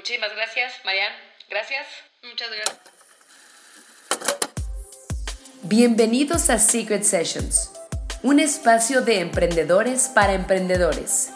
[0.00, 1.12] Muchísimas gracias, Marian.
[1.50, 1.86] Gracias.
[2.22, 2.78] Muchas gracias.
[5.64, 7.70] Bienvenidos a Secret Sessions,
[8.22, 11.28] un espacio de emprendedores para emprendedores.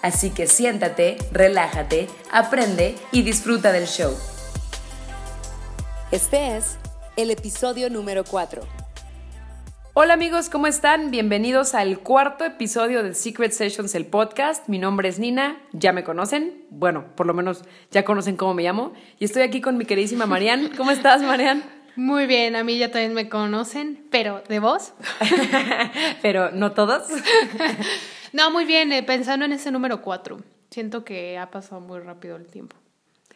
[0.00, 4.18] Así que siéntate, relájate, aprende y disfruta del show.
[6.10, 6.78] Este es
[7.18, 8.75] el episodio número 4.
[9.98, 11.10] Hola amigos, ¿cómo están?
[11.10, 14.68] Bienvenidos al cuarto episodio de Secret Sessions, el podcast.
[14.68, 18.62] Mi nombre es Nina, ya me conocen, bueno, por lo menos ya conocen cómo me
[18.62, 18.92] llamo.
[19.18, 20.70] Y estoy aquí con mi queridísima Marian.
[20.76, 21.64] ¿Cómo estás, Marian?
[21.96, 24.92] Muy bien, a mí ya también me conocen, pero ¿de vos?
[26.20, 27.08] pero no todos.
[28.34, 30.42] no, muy bien, eh, pensando en ese número cuatro.
[30.68, 32.76] Siento que ha pasado muy rápido el tiempo.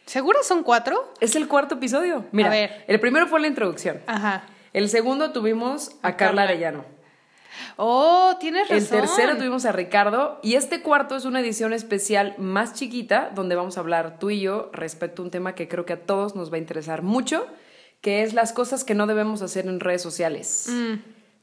[0.05, 1.11] ¿Seguro son cuatro?
[1.21, 2.25] Es el cuarto episodio.
[2.31, 2.85] Mira, a ver.
[2.87, 4.01] el primero fue la introducción.
[4.05, 4.43] Ajá.
[4.73, 6.85] El segundo tuvimos a, Carla Arellano.
[7.75, 8.77] Oh, tienes razón.
[8.77, 13.55] El tercero tuvimos a Ricardo y este cuarto es una edición especial más chiquita donde
[13.55, 16.35] vamos a hablar tú y yo respecto a un tema que creo que a todos
[16.35, 17.47] nos va a interesar mucho,
[17.99, 20.67] que es las cosas que no debemos hacer en redes sociales.
[20.69, 20.93] Mm,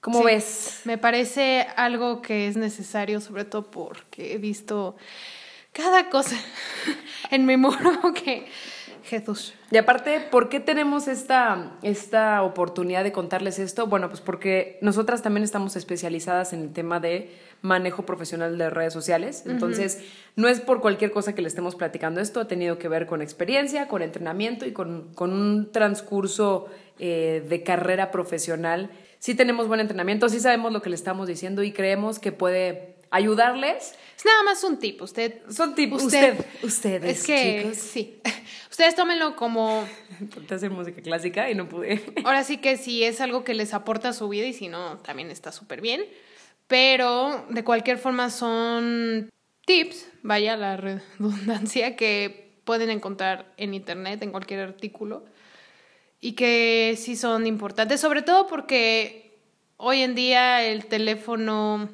[0.00, 0.80] ¿Cómo ves?
[0.84, 4.96] Me parece algo que es necesario, sobre todo porque he visto
[5.72, 6.36] cada cosa
[7.30, 8.46] en mi muro que
[9.08, 9.54] Jesús.
[9.70, 13.86] Y aparte, ¿por qué tenemos esta, esta oportunidad de contarles esto?
[13.86, 17.30] Bueno, pues porque nosotras también estamos especializadas en el tema de
[17.62, 19.44] manejo profesional de redes sociales.
[19.46, 20.04] Entonces,
[20.36, 23.22] no es por cualquier cosa que le estemos platicando esto, ha tenido que ver con
[23.22, 26.66] experiencia, con entrenamiento y con, un transcurso
[26.98, 28.90] eh, de carrera profesional.
[29.18, 32.97] Sí tenemos buen entrenamiento, sí sabemos lo que le estamos diciendo y creemos que puede
[33.10, 33.94] ayudarles.
[34.16, 35.42] Es nada más un tip, usted.
[35.50, 36.02] Son tipos.
[36.02, 37.18] Usted, ustedes.
[37.18, 38.20] Es que sí.
[38.70, 39.86] Ustedes tómenlo como.
[40.46, 42.00] Te hacer música clásica y no pude.
[42.24, 44.98] Ahora sí que si es algo que les aporta a su vida y si no,
[44.98, 46.04] también está súper bien.
[46.68, 49.30] Pero de cualquier forma son
[49.66, 55.24] tips, vaya la redundancia, que pueden encontrar en internet, en cualquier artículo.
[56.20, 59.38] Y que sí son importantes, sobre todo porque
[59.76, 61.88] hoy en día el teléfono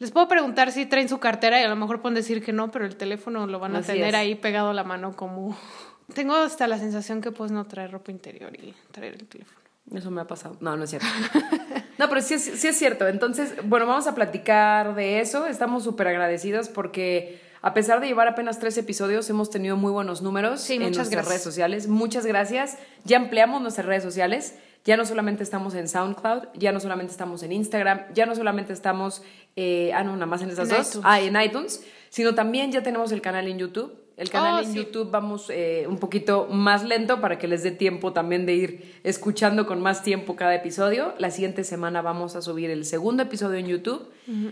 [0.00, 2.70] les puedo preguntar si traen su cartera y a lo mejor pueden decir que no,
[2.70, 5.56] pero el teléfono lo van a tener ahí pegado a la mano como...
[6.14, 9.60] Tengo hasta la sensación que puedes no traer ropa interior y traer el teléfono.
[9.94, 10.56] Eso me ha pasado.
[10.60, 11.06] No, no es cierto.
[11.98, 13.06] no, pero sí es, sí es cierto.
[13.06, 15.46] Entonces, bueno, vamos a platicar de eso.
[15.46, 20.22] Estamos súper agradecidos porque a pesar de llevar apenas tres episodios, hemos tenido muy buenos
[20.22, 21.88] números en nuestras redes sociales.
[21.88, 22.78] Muchas gracias.
[23.04, 24.54] Ya empleamos nuestras redes sociales.
[24.84, 28.72] Ya no solamente estamos en SoundCloud, ya no solamente estamos en Instagram, ya no solamente
[28.72, 29.22] estamos,
[29.56, 33.12] eh, ah, no, nada más en esas dos, ah, en iTunes, sino también ya tenemos
[33.12, 37.22] el canal en YouTube el canal oh, en YouTube vamos eh, un poquito más lento
[37.22, 41.14] para que les dé tiempo también de ir escuchando con más tiempo cada episodio.
[41.16, 44.10] La siguiente semana vamos a subir el segundo episodio en YouTube.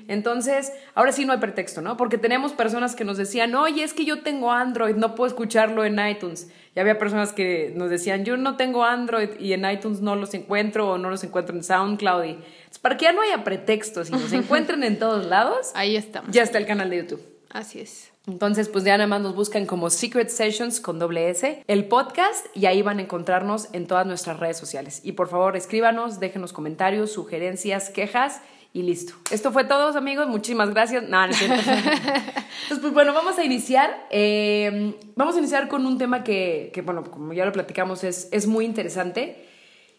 [0.09, 1.99] Entonces, ahora sí no hay pretexto, ¿no?
[1.99, 5.85] Porque tenemos personas que nos decían, oye, es que yo tengo Android, no puedo escucharlo
[5.85, 6.51] en iTunes.
[6.75, 10.33] Y había personas que nos decían, yo no tengo Android y en iTunes no los
[10.33, 12.25] encuentro o no los encuentro en SoundCloud.
[12.25, 12.39] Y,
[12.81, 16.31] para que ya no haya pretextos y nos encuentren en todos lados, ahí estamos.
[16.33, 17.23] Ya está el canal de YouTube.
[17.51, 18.11] Así es.
[18.29, 22.47] Entonces, pues ya nada más nos buscan como Secret Sessions con doble S, el podcast,
[22.55, 25.01] y ahí van a encontrarnos en todas nuestras redes sociales.
[25.03, 28.43] Y por favor, escríbanos, déjenos comentarios, sugerencias, quejas
[28.75, 29.15] y listo.
[29.31, 30.29] Esto fue todo, amigos.
[30.29, 31.09] Muchísimas gracias.
[31.09, 34.07] No, no Entonces, pues bueno, vamos a iniciar.
[34.11, 38.29] Eh, vamos a iniciar con un tema que, que, bueno, como ya lo platicamos, es,
[38.31, 39.43] es muy interesante.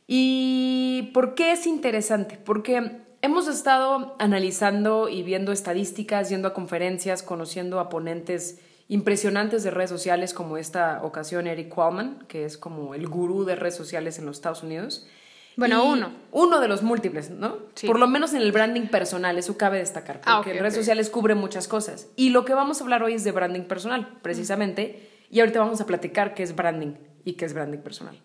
[0.05, 2.37] ¿Y por qué es interesante?
[2.37, 9.71] Porque hemos estado analizando y viendo estadísticas, yendo a conferencias, conociendo a ponentes impresionantes de
[9.71, 14.17] redes sociales, como esta ocasión Eric Qualman, que es como el gurú de redes sociales
[14.17, 15.07] en los Estados Unidos.
[15.55, 16.11] Bueno, uno.
[16.31, 17.57] Uno de los múltiples, ¿no?
[17.75, 17.85] Sí.
[17.85, 21.35] Por lo menos en el branding personal, eso cabe destacar, ah, porque redes sociales cubre
[21.35, 22.07] muchas cosas.
[22.15, 25.81] Y lo que vamos a hablar hoy es de branding personal, precisamente, y ahorita vamos
[25.81, 26.93] a platicar qué es branding
[27.25, 28.19] y qué es branding personal.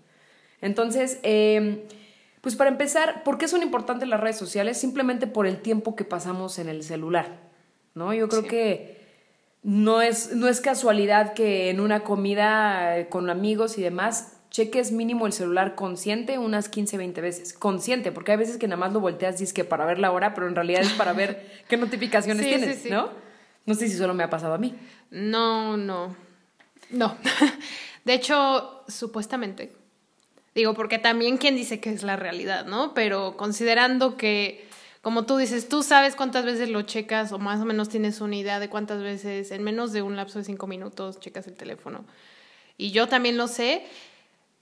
[0.60, 1.86] Entonces, eh,
[2.44, 4.78] pues para empezar, ¿por qué son importantes las redes sociales?
[4.78, 7.38] Simplemente por el tiempo que pasamos en el celular,
[7.94, 8.12] ¿no?
[8.12, 9.00] Yo creo que
[9.62, 14.92] no es, no es casualidad que en una comida eh, con amigos y demás cheques
[14.92, 17.54] mínimo el celular consciente unas 15, 20 veces.
[17.54, 20.12] Consciente, porque hay veces que nada más lo volteas y es que para ver la
[20.12, 23.08] hora, pero en realidad es para ver qué notificaciones tienes, ¿no?
[23.64, 24.76] No sé si solo me ha pasado a mí.
[25.10, 26.14] No, no.
[26.90, 27.16] No.
[28.04, 29.83] De hecho, supuestamente
[30.54, 32.94] Digo, porque también quién dice que es la realidad, ¿no?
[32.94, 34.68] Pero considerando que,
[35.02, 38.36] como tú dices, tú sabes cuántas veces lo checas o más o menos tienes una
[38.36, 42.04] idea de cuántas veces en menos de un lapso de cinco minutos checas el teléfono.
[42.78, 43.84] Y yo también lo sé.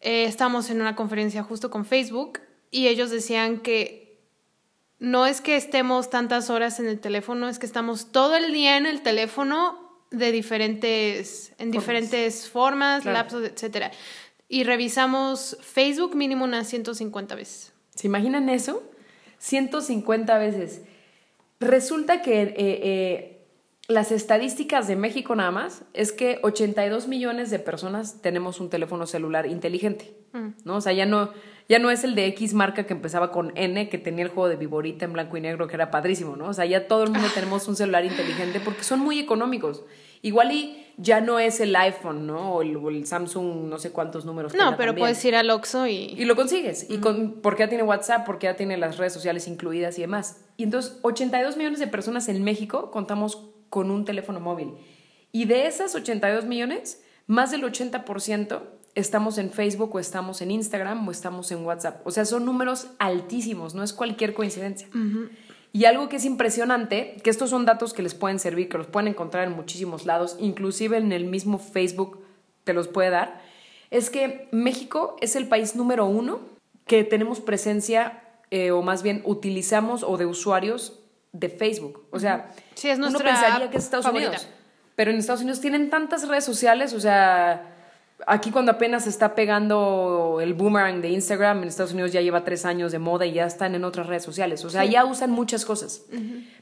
[0.01, 2.41] Eh, estamos en una conferencia justo con Facebook
[2.71, 4.19] y ellos decían que
[4.99, 8.77] no es que estemos tantas horas en el teléfono, es que estamos todo el día
[8.79, 9.79] en el teléfono
[10.11, 13.19] de diferentes, en diferentes formas, Claro.
[13.19, 13.91] lapsos, etcétera.
[14.53, 17.73] Y revisamos Facebook mínimo unas 150 veces.
[17.95, 18.83] ¿Se imaginan eso?
[19.39, 20.83] 150 veces.
[21.59, 23.47] Resulta que eh, eh,
[23.89, 29.07] las estadísticas de México nada más es que 82 millones de personas tenemos un teléfono
[29.07, 30.13] celular inteligente,
[30.65, 30.77] ¿no?
[30.77, 31.31] O sea, ya no,
[31.71, 34.51] ya no es el de X marca que empezaba con N, que tenía el juego
[34.51, 36.49] de Viborita en blanco y negro, que era padrísimo, ¿no?
[36.49, 39.83] O sea, ya todo el mundo tenemos un celular inteligente porque son muy económicos.
[40.23, 42.55] Igual y ya no es el iPhone, ¿no?
[42.55, 44.55] O el, o el Samsung, no sé cuántos números.
[44.55, 44.97] No, pero también.
[44.97, 46.15] puedes ir al Oxxo y...
[46.17, 46.89] Y lo consigues.
[46.89, 50.45] Y con, porque ya tiene WhatsApp, porque ya tiene las redes sociales incluidas y demás.
[50.57, 54.75] Y entonces, 82 millones de personas en México contamos con un teléfono móvil.
[55.33, 58.63] Y de esas 82 millones, más del 80%
[58.95, 62.07] estamos en Facebook o estamos en Instagram o estamos en WhatsApp.
[62.07, 64.89] O sea, son números altísimos, no es cualquier coincidencia.
[65.73, 68.87] Y algo que es impresionante, que estos son datos que les pueden servir, que los
[68.87, 72.23] pueden encontrar en muchísimos lados, inclusive en el mismo Facebook
[72.65, 73.41] te los puede dar,
[73.91, 76.41] es que México es el país número uno
[76.87, 80.99] que tenemos presencia, eh, o más bien utilizamos o de usuarios
[81.33, 82.05] de Facebook.
[82.11, 84.31] O sea, Sí, es uno pensaría que es Estados favorita.
[84.31, 84.49] Unidos.
[84.95, 87.82] Pero en Estados Unidos tienen tantas redes sociales, o sea,
[88.27, 92.65] aquí cuando apenas está pegando el boomerang de Instagram, en Estados Unidos ya lleva tres
[92.65, 95.65] años de moda y ya están en otras redes sociales, o sea, ya usan muchas
[95.65, 96.05] cosas.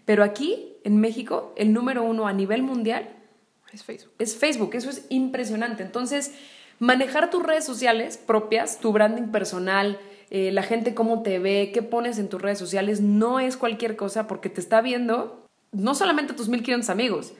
[0.04, 3.08] Pero aquí, en México, el número uno a nivel mundial
[3.72, 4.12] Es Facebook.
[4.18, 5.82] es Facebook, eso es impresionante.
[5.82, 6.32] Entonces,
[6.78, 9.98] manejar tus redes sociales propias, tu branding personal,
[10.30, 13.96] eh, la gente cómo te ve, qué pones en tus redes sociales, no es cualquier
[13.96, 17.32] cosa porque te está viendo no solamente tus 1500 amigos,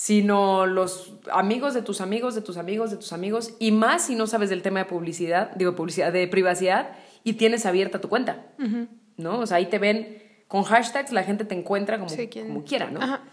[0.00, 4.14] sino los amigos de tus amigos, de tus amigos, de tus amigos, y más si
[4.14, 6.92] no sabes del tema de publicidad, digo publicidad, de privacidad,
[7.22, 8.46] y tienes abierta tu cuenta,
[9.18, 9.40] ¿no?
[9.40, 12.10] O sea, ahí te ven con hashtags, la gente te encuentra como,
[12.46, 12.98] como quiera, ¿no?
[13.02, 13.24] Ajá.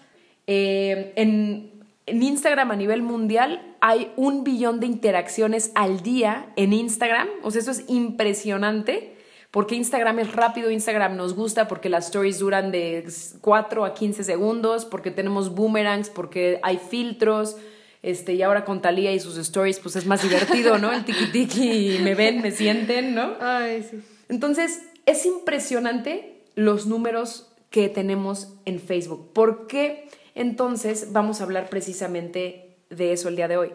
[0.46, 1.72] Eh, en,
[2.06, 7.30] en Instagram a nivel mundial hay un billón de interacciones al día en Instagram.
[7.44, 9.17] O sea, eso es impresionante
[9.52, 13.08] porque Instagram es rápido, Instagram nos gusta porque las stories duran de
[13.42, 17.56] 4 a 15 segundos, porque tenemos boomerangs, porque hay filtros.
[18.04, 20.92] Este, y ahora con Talía y sus stories, pues es más divertido, ¿no?
[20.94, 23.34] El tiki tiki me ven, me sienten, ¿no?
[23.40, 24.02] Ay, sí.
[24.30, 29.34] Entonces, es impresionante los números que tenemos en Facebook.
[29.34, 33.72] ¿Por qué entonces vamos a hablar precisamente de eso el día de hoy?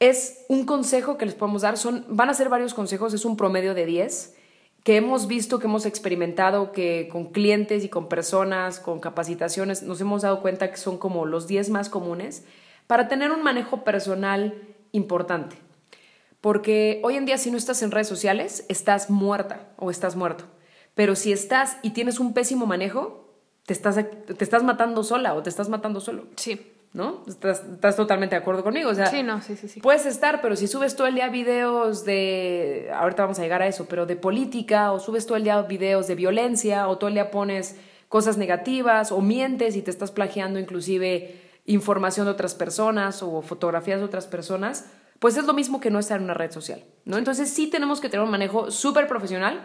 [0.00, 3.36] Es un consejo que les podemos dar, son, van a ser varios consejos, es un
[3.36, 4.36] promedio de 10
[4.82, 10.00] que hemos visto, que hemos experimentado, que con clientes y con personas, con capacitaciones, nos
[10.00, 12.44] hemos dado cuenta que son como los 10 más comunes
[12.86, 14.54] para tener un manejo personal
[14.90, 15.56] importante.
[16.40, 20.44] Porque hoy en día si no estás en redes sociales, estás muerta o estás muerto.
[20.94, 23.32] Pero si estás y tienes un pésimo manejo,
[23.64, 26.71] te estás, te estás matando sola o te estás matando solo, Sí.
[26.92, 27.22] ¿No?
[27.26, 28.90] Estás, estás totalmente de acuerdo conmigo.
[28.90, 29.80] O sea, Sí, no, sí, sí, sí.
[29.80, 33.66] Puedes estar, pero si subes todo el día videos de, ahorita vamos a llegar a
[33.66, 37.14] eso, pero de política, o subes todo el día videos de violencia, o todo el
[37.14, 37.76] día pones
[38.08, 44.00] cosas negativas, o mientes y te estás plagiando inclusive información de otras personas o fotografías
[44.00, 44.86] de otras personas,
[45.18, 47.16] pues es lo mismo que no estar en una red social, ¿no?
[47.16, 49.64] Entonces sí tenemos que tener un manejo súper profesional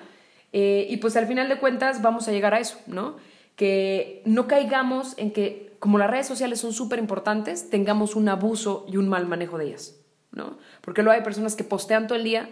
[0.54, 3.18] eh, y pues al final de cuentas vamos a llegar a eso, ¿no?
[3.58, 8.86] Que no caigamos en que como las redes sociales son súper importantes, tengamos un abuso
[8.88, 10.00] y un mal manejo de ellas,
[10.32, 10.58] ¿no?
[10.80, 12.50] Porque luego hay personas que postean todo el día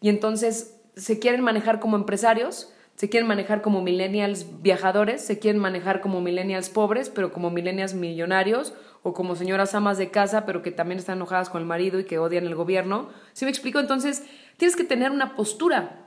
[0.00, 5.60] y entonces se quieren manejar como empresarios, se quieren manejar como millennials viajadores, se quieren
[5.60, 10.62] manejar como millennials pobres, pero como millennials millonarios, o como señoras amas de casa, pero
[10.62, 13.08] que también están enojadas con el marido y que odian el gobierno.
[13.32, 13.80] ¿Sí me explico?
[13.80, 14.24] Entonces,
[14.56, 16.01] tienes que tener una postura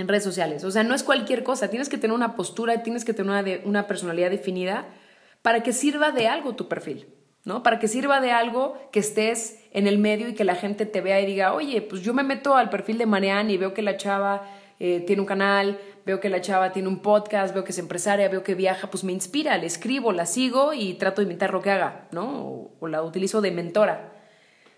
[0.00, 0.64] en redes sociales.
[0.64, 3.86] O sea, no es cualquier cosa, tienes que tener una postura, tienes que tener una,
[3.86, 4.88] personalidad definida
[5.42, 7.06] para que sirva de algo tu perfil,
[7.44, 7.62] ¿no?
[7.62, 11.00] Para que sirva de algo que estés en el medio y que la gente te
[11.00, 13.82] vea y diga, oye, pues yo me meto al perfil de Marianne y veo que
[13.82, 14.42] la chava
[14.78, 18.28] eh, tiene un canal, veo que la chava tiene un podcast, veo que es empresaria,
[18.28, 21.62] veo que viaja, pues me inspira, le escribo, la sigo y trato de imitar lo
[21.62, 22.46] que haga, ¿no?
[22.46, 24.12] O, o la utilizo de mentora.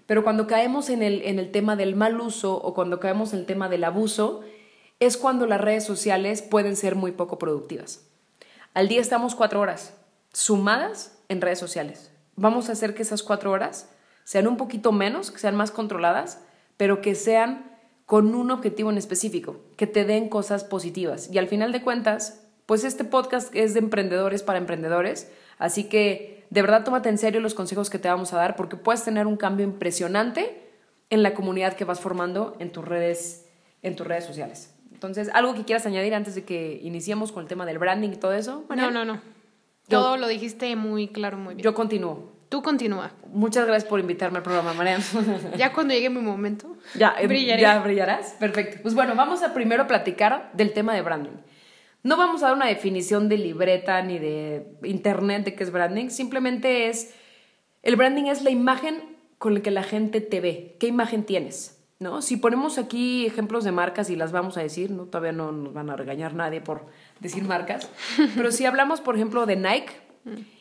[0.07, 3.41] Pero cuando caemos en el, en el tema del mal uso o cuando caemos en
[3.41, 4.43] el tema del abuso,
[5.01, 8.07] es cuando las redes sociales pueden ser muy poco productivas.
[8.75, 9.95] Al día estamos cuatro horas
[10.33, 12.11] sumadas en redes sociales.
[12.37, 13.89] Vamos a hacer que esas cuatro horas
[14.25, 16.41] sean un poquito menos, que sean más controladas,
[16.77, 17.71] pero que sean
[18.07, 21.31] con un objetivo en específico, que te den cosas positivas.
[21.31, 26.45] Y al final de cuentas, pues este podcast es de emprendedores para emprendedores, así que
[26.51, 29.27] de verdad tómate en serio los consejos que te vamos a dar porque puedes tener
[29.27, 30.71] un cambio impresionante
[31.11, 33.47] en la comunidad que vas formando en tus redes,
[33.83, 34.72] en tus redes sociales.
[35.09, 38.17] Entonces, algo que quieras añadir antes de que iniciemos con el tema del branding y
[38.17, 38.65] todo eso.
[38.69, 39.21] No, no, no.
[39.89, 41.65] Todo lo dijiste muy claro, muy bien.
[41.65, 42.33] Yo continúo.
[42.49, 43.11] Tú continúa.
[43.27, 45.03] Muchas gracias por invitarme al programa, Mariana.
[45.57, 47.63] Ya cuando llegue mi momento, ya, eh, brillaré.
[47.63, 48.37] ya brillarás.
[48.39, 48.79] Perfecto.
[48.83, 51.37] Pues bueno, vamos a primero platicar del tema de branding.
[52.05, 56.11] No vamos a dar una definición de libreta ni de internet de qué es branding,
[56.11, 57.15] simplemente es,
[57.83, 61.72] el branding es la imagen con la que la gente te ve, qué imagen tienes.
[62.03, 62.21] ¿No?
[62.21, 65.05] Si ponemos aquí ejemplos de marcas y las vamos a decir, ¿no?
[65.05, 66.87] todavía no nos van a regañar nadie por
[67.21, 67.89] decir marcas,
[68.37, 69.93] pero si hablamos, por ejemplo, de Nike,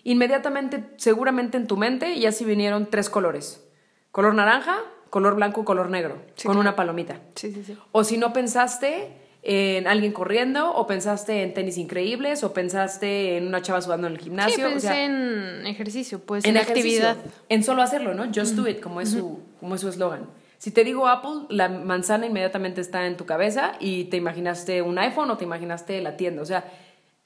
[0.04, 3.64] inmediatamente, seguramente en tu mente ya sí vinieron tres colores.
[4.12, 4.78] Color naranja,
[5.10, 6.60] color blanco, color negro, Sí, con claro.
[6.62, 7.20] una palomita.
[7.36, 7.78] Sí, sí, sí.
[7.92, 13.48] O si no pensaste en alguien corriendo, o pensaste en tenis increíbles, o pensaste en
[13.48, 14.64] una chava sudando en el Sí, gimnasio.
[14.70, 17.18] pensé o sea, en ejercicio, pues en actividad.
[17.50, 18.26] En solo hacerlo, ¿no?
[18.26, 20.28] Just do it, como es su como es su eslogan.
[20.62, 25.00] Si te digo Apple, la manzana inmediatamente está en tu cabeza y te imaginaste un
[25.00, 26.44] iPhone o te imaginaste la tienda.
[26.44, 26.72] O sea,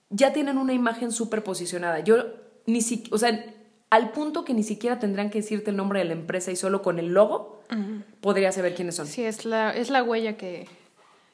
[0.09, 1.99] ya tienen una imagen súper posicionada.
[1.99, 2.27] Yo
[2.65, 3.43] ni si, o sea,
[3.89, 6.81] al punto que ni siquiera tendrán que decirte el nombre de la empresa y solo
[6.81, 7.61] con el logo
[8.21, 10.69] podrías saber quiénes son Sí, es la, es la huella que,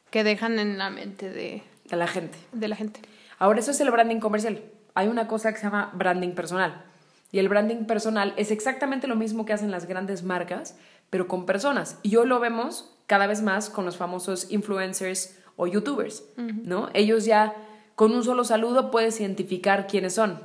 [0.10, 2.40] que dejan en la mente de, de la gente.
[2.52, 3.00] de la gente.
[3.38, 4.64] Ahora, eso es el branding comercial.
[4.96, 6.84] Hay una cosa que se llama branding personal.
[7.32, 10.76] Y el branding personal es exactamente lo mismo que hacen las grandes marcas,
[11.12, 12.00] pero con personas.
[12.02, 16.90] Y hoy lo vemos cada vez más con los famosos influencers o youtubers, ¿no?
[16.96, 17.54] Ellos ya
[17.94, 20.40] con un solo saludo puedes identificar quiénes son,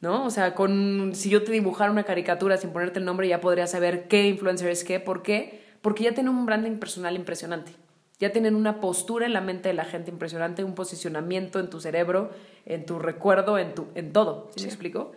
[0.00, 0.24] ¿no?
[0.24, 3.72] O sea, con, si yo te dibujara una caricatura sin ponerte el nombre, ya podrías
[3.72, 5.64] saber qué influencer es qué, ¿por qué?
[5.80, 7.72] Porque ya tienen un branding personal impresionante.
[8.20, 11.80] Ya tienen una postura en la mente de la gente impresionante, un posicionamiento en tu
[11.80, 12.30] cerebro,
[12.66, 14.50] en tu recuerdo, en, tu, en todo.
[14.54, 15.10] ¿Sí me explico?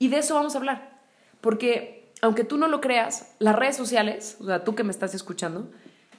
[0.00, 0.98] Y de eso vamos a hablar.
[1.40, 5.14] Porque, aunque tú no lo creas, las redes sociales, o sea, tú que me estás
[5.14, 5.70] escuchando,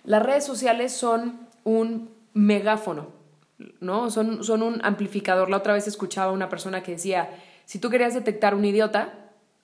[0.03, 3.07] las redes sociales son un megáfono,
[3.79, 4.09] ¿no?
[4.09, 5.49] Son, son un amplificador.
[5.49, 7.29] La otra vez escuchaba a una persona que decía,
[7.65, 9.13] si tú querías detectar un idiota,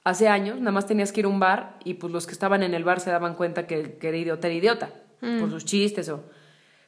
[0.03, 2.63] hace años, nada más tenías que ir a un bar y pues los que estaban
[2.63, 4.89] en el bar se daban cuenta que, que era idiota, era idiota,
[5.19, 6.23] por sus chistes o...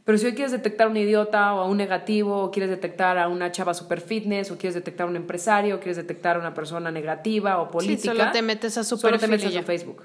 [0.08, 3.18] Pero si hoy quieres detectar a un idiota o a un negativo, o quieres detectar
[3.18, 6.40] a una chava super fitness, o quieres detectar a un empresario, o quieres detectar a
[6.40, 9.66] una persona negativa o política, solo te metes a su solo te metes a su.
[9.66, 10.04] Facebook.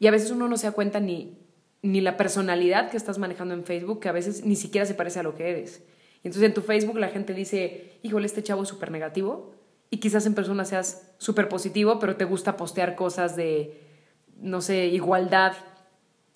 [0.00, 1.36] Y a veces uno no se da cuenta ni,
[1.82, 5.20] ni la personalidad que estás manejando en Facebook, que a veces ni siquiera se parece
[5.20, 5.82] a lo que eres.
[6.22, 9.52] Y entonces en tu Facebook la gente dice, híjole, este chavo es súper negativo,
[9.90, 13.82] y quizás en persona seas súper positivo, pero te gusta postear cosas de,
[14.40, 15.52] no sé, igualdad,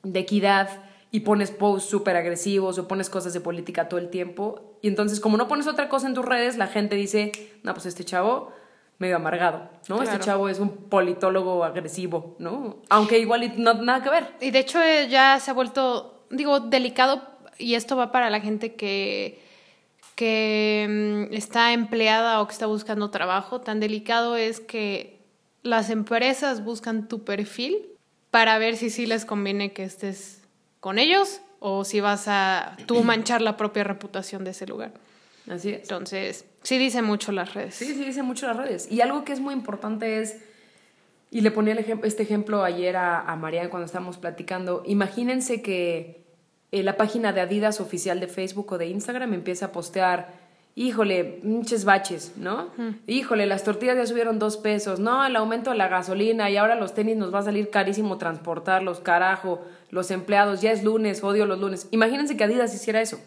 [0.02, 0.68] de equidad,
[1.10, 4.76] y pones posts súper agresivos o pones cosas de política todo el tiempo.
[4.80, 7.86] Y entonces, como no pones otra cosa en tus redes, la gente dice, no, pues
[7.86, 8.52] este chavo
[8.98, 10.02] medio amargado, ¿no?
[10.02, 12.82] Este chavo es un politólogo agresivo, ¿no?
[12.90, 14.34] Aunque igual no nada que ver.
[14.40, 17.22] Y de hecho eh, ya se ha vuelto, digo, delicado,
[17.58, 19.42] y esto va para la gente que,
[20.16, 23.62] que mm, está empleada o que está buscando trabajo.
[23.62, 25.18] Tan delicado es que
[25.62, 27.78] las empresas buscan tu perfil
[28.30, 30.39] para ver si sí les conviene que estés
[30.80, 34.92] con ellos o si vas a tú manchar la propia reputación de ese lugar.
[35.48, 35.82] Así es.
[35.82, 37.74] Entonces, sí dice mucho las redes.
[37.74, 38.90] Sí, sí, dice mucho las redes.
[38.90, 40.38] Y algo que es muy importante es,
[41.30, 46.20] y le ponía el este ejemplo ayer a, a Mariana cuando estábamos platicando, imagínense que
[46.72, 50.39] eh, la página de Adidas oficial de Facebook o de Instagram empieza a postear,
[50.82, 52.68] híjole, pinches baches, ¿no?
[53.06, 56.74] Híjole, las tortillas ya subieron dos pesos, no, el aumento de la gasolina y ahora
[56.74, 59.60] los tenis nos va a salir carísimo transportarlos, carajo,
[59.90, 61.86] los empleados, ya es lunes, odio los lunes.
[61.90, 63.20] Imagínense que Adidas hiciera eso.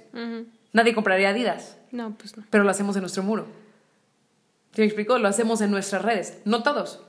[0.72, 2.44] Nadie compraría Adidas No, pues no.
[2.50, 3.46] pero lo hacemos en nuestro muro.
[4.74, 5.20] ¿Sí me explico?
[5.20, 6.40] Lo hacemos en nuestras redes.
[6.46, 7.04] No todos,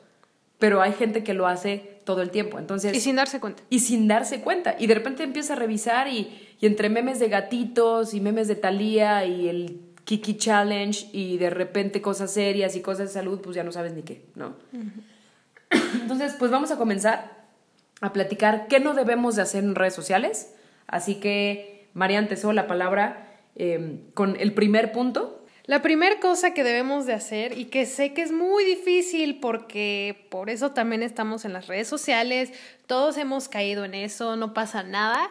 [0.58, 2.58] pero hay gente que lo hace todo el tiempo.
[2.58, 3.62] Entonces, Y sin darse cuenta.
[3.70, 4.76] y sin darse cuenta.
[4.78, 8.56] Y de repente empieza a revisar y, y entre memes de gatitos y memes de
[8.56, 13.56] Thalía y el Kiki Challenge y de repente cosas serias y cosas de salud, pues
[13.56, 14.56] ya no sabes ni qué, ¿no?
[15.70, 17.44] Entonces, pues vamos a comenzar
[18.00, 20.54] a platicar qué no debemos de hacer en redes sociales.
[20.86, 25.44] Así que, Marian, te cedo la palabra eh, con el primer punto.
[25.66, 30.26] La primera cosa que debemos de hacer y que sé que es muy difícil porque
[30.28, 32.52] por eso también estamos en las redes sociales,
[32.86, 35.26] todos hemos caído en eso, no pasa nada,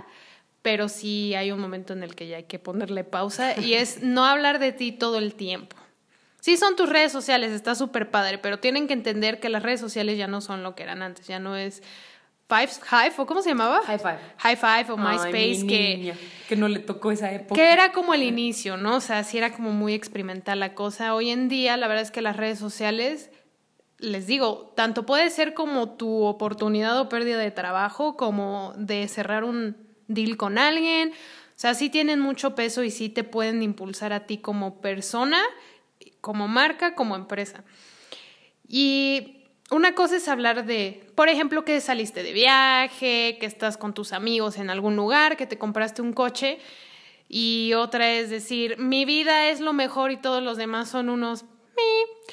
[0.63, 4.01] pero sí hay un momento en el que ya hay que ponerle pausa y es
[4.01, 5.75] no hablar de ti todo el tiempo.
[6.39, 9.79] Sí son tus redes sociales, está súper padre, pero tienen que entender que las redes
[9.79, 11.84] sociales ya no son lo que eran antes, ya no es
[12.50, 13.82] Five, Hive, o ¿cómo se llamaba?
[13.86, 14.20] High five.
[14.38, 15.98] High Five o MySpace, que...
[15.98, 16.15] niña,
[16.48, 17.55] que no le tocó esa época.
[17.55, 18.98] Que era como el inicio, ¿no?
[18.98, 21.15] O sea, sí era como muy experimental la cosa.
[21.15, 23.32] Hoy en día, la verdad es que las redes sociales,
[23.98, 29.46] les digo, tanto puede ser como tu oportunidad o pérdida de trabajo, como de cerrar
[29.46, 31.12] un deal con alguien.
[31.12, 35.41] O sea, sí tienen mucho peso y sí te pueden impulsar a ti como persona,
[36.22, 37.63] como marca, como empresa.
[38.67, 43.93] Y una cosa es hablar de, por ejemplo, que saliste de viaje, que estás con
[43.93, 46.60] tus amigos en algún lugar, que te compraste un coche.
[47.29, 51.45] Y otra es decir, mi vida es lo mejor y todos los demás son unos...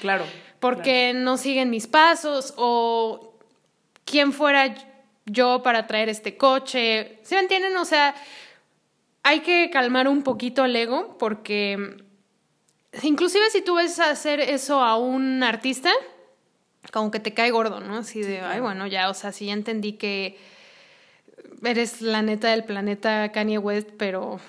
[0.01, 0.25] Claro.
[0.61, 3.39] Porque no siguen mis pasos o
[4.05, 4.75] quién fuera
[5.31, 7.19] yo para traer este coche.
[7.23, 7.77] ¿Se me entienden?
[7.77, 8.15] O sea,
[9.23, 11.97] hay que calmar un poquito el ego porque
[13.03, 15.91] inclusive si tú ves hacer eso a un artista,
[16.93, 17.99] como que te cae gordo, ¿no?
[17.99, 20.39] Así de, ay, bueno, ya, o sea, sí ya entendí que
[21.63, 24.41] eres la neta del planeta Kanye West, pero,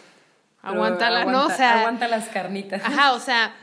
[0.62, 1.48] aguántala, ¿no?
[1.48, 2.82] O sea, aguanta las carnitas.
[2.84, 3.56] Ajá, o sea,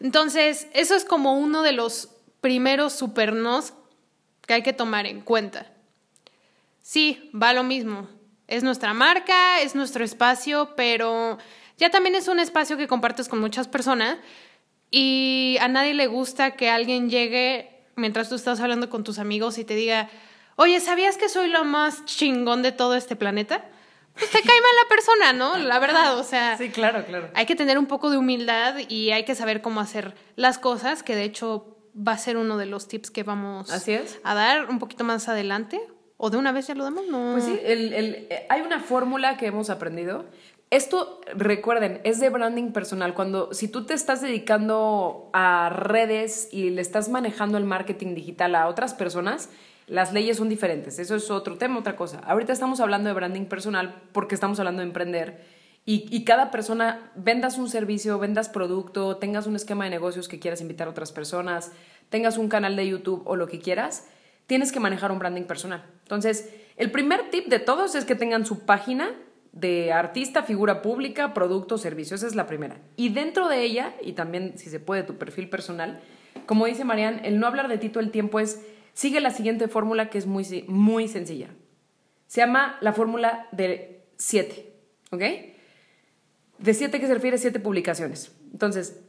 [0.00, 2.08] entonces, eso es como uno de los
[2.40, 3.74] primeros supernos
[4.46, 5.70] que hay que tomar en cuenta.
[6.84, 8.06] Sí, va lo mismo.
[8.46, 11.38] Es nuestra marca, es nuestro espacio, pero
[11.78, 14.18] ya también es un espacio que compartes con muchas personas
[14.90, 19.56] y a nadie le gusta que alguien llegue mientras tú estás hablando con tus amigos
[19.56, 20.10] y te diga,
[20.56, 23.64] oye, ¿sabías que soy lo más chingón de todo este planeta?
[24.12, 25.56] Pues te cae mal la persona, ¿no?
[25.56, 26.58] La verdad, o sea.
[26.58, 27.30] Sí, claro, claro.
[27.32, 31.02] Hay que tener un poco de humildad y hay que saber cómo hacer las cosas,
[31.02, 33.70] que de hecho va a ser uno de los tips que vamos
[34.22, 35.80] a dar un poquito más adelante.
[36.24, 37.06] ¿O de una vez ya lo damos?
[37.06, 37.32] No.
[37.32, 40.24] Pues sí, el, el, eh, hay una fórmula que hemos aprendido.
[40.70, 43.12] Esto, recuerden, es de branding personal.
[43.12, 48.54] Cuando, si tú te estás dedicando a redes y le estás manejando el marketing digital
[48.54, 49.50] a otras personas,
[49.86, 50.98] las leyes son diferentes.
[50.98, 52.20] Eso es otro tema, otra cosa.
[52.20, 55.44] Ahorita estamos hablando de branding personal porque estamos hablando de emprender.
[55.84, 60.38] Y, y, cada persona, vendas un servicio, vendas producto, tengas un esquema de negocios que
[60.38, 61.72] quieras invitar a otras personas,
[62.08, 64.06] tengas un canal de YouTube o lo que quieras,
[64.46, 65.84] tienes que manejar un branding personal.
[66.02, 69.14] Entonces, el primer tip de todos es que tengan su página
[69.52, 72.16] de artista, figura pública, producto, servicio.
[72.16, 72.76] Esa es la primera.
[72.96, 76.00] Y dentro de ella, y también si se puede tu perfil personal,
[76.46, 78.60] como dice Marian, el no hablar de ti todo el tiempo es,
[78.92, 81.48] sigue la siguiente fórmula que es muy, muy sencilla.
[82.26, 84.72] Se llama la fórmula de siete,
[85.12, 85.22] ¿ok?
[86.58, 88.34] De siete que se refiere a siete publicaciones.
[88.52, 89.00] Entonces,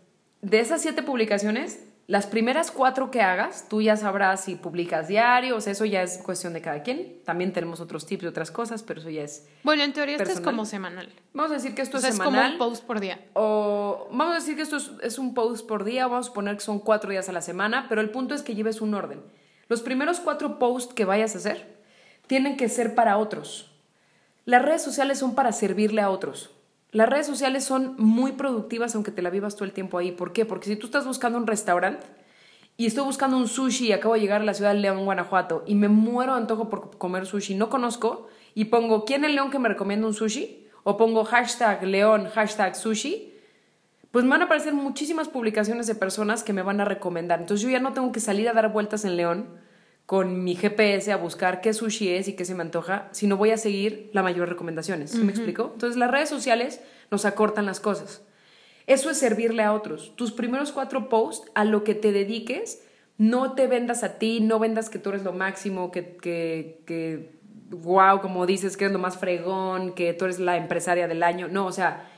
[0.41, 5.55] de esas siete publicaciones, las primeras cuatro que hagas, tú ya sabrás si publicas diario,
[5.55, 7.17] o sea, eso ya es cuestión de cada quien.
[7.25, 9.47] También tenemos otros tips y otras cosas, pero eso ya es.
[9.63, 11.11] Bueno, en teoría esto es como semanal.
[11.33, 12.33] Vamos a decir que esto o sea, es semanal.
[12.35, 13.25] Es como un post por día.
[13.33, 16.63] O vamos a decir que esto es, un post por día, vamos a suponer que
[16.63, 19.23] son cuatro días a la semana, pero el punto es que lleves un orden.
[19.67, 21.75] Los primeros cuatro posts que vayas a hacer
[22.27, 23.71] tienen que ser para otros.
[24.45, 26.54] Las redes sociales son para servirle a otros.
[26.95, 30.13] Las redes sociales son muy productivas aunque te la vivas todo el tiempo ahí.
[30.13, 30.45] ¿Por qué?
[30.45, 32.07] Porque si tú estás buscando un restaurante
[32.77, 35.65] y estoy buscando un sushi y acabo de llegar a la ciudad de León, Guanajuato,
[35.67, 39.51] y me muero de antojo por comer sushi, no conozco, y pongo ¿quién es León
[39.51, 40.69] que me recomienda un sushi?
[40.83, 43.33] O pongo hashtag León, hashtag sushi,
[44.11, 47.41] pues me van a aparecer muchísimas publicaciones de personas que me van a recomendar.
[47.41, 49.47] Entonces yo ya no tengo que salir a dar vueltas en León
[50.05, 53.51] con mi GPS a buscar qué sushi es y qué se me antoja, sino voy
[53.51, 55.15] a seguir las mayores recomendaciones.
[55.15, 55.71] ¿Me explico?
[55.73, 58.21] Entonces las redes sociales nos acortan las cosas.
[58.87, 60.15] Eso es servirle a otros.
[60.15, 62.83] Tus primeros cuatro posts, a lo que te dediques,
[63.17, 67.35] no te vendas a ti, no vendas que tú eres lo máximo, que, que, que
[67.69, 71.47] wow, como dices, que eres lo más fregón, que tú eres la empresaria del año.
[71.47, 72.11] No, o sea,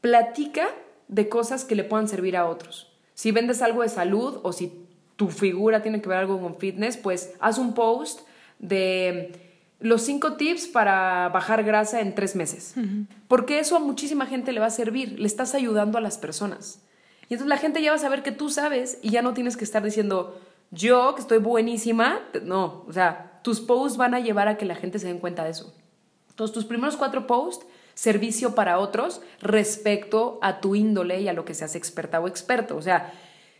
[0.00, 0.66] platica
[1.06, 2.92] de cosas que le puedan servir a otros.
[3.14, 4.87] Si vendes algo de salud o si
[5.18, 8.20] tu figura tiene que ver algo con fitness, pues haz un post
[8.60, 9.32] de
[9.80, 12.74] los cinco tips para bajar grasa en tres meses.
[13.26, 16.82] Porque eso a muchísima gente le va a servir, le estás ayudando a las personas.
[17.22, 19.56] Y entonces la gente ya va a saber que tú sabes y ya no tienes
[19.56, 24.46] que estar diciendo, yo que estoy buenísima, no, o sea, tus posts van a llevar
[24.46, 25.74] a que la gente se den cuenta de eso.
[26.30, 31.44] Entonces tus primeros cuatro posts, servicio para otros respecto a tu índole y a lo
[31.44, 32.76] que seas experta o experto.
[32.76, 33.12] O sea,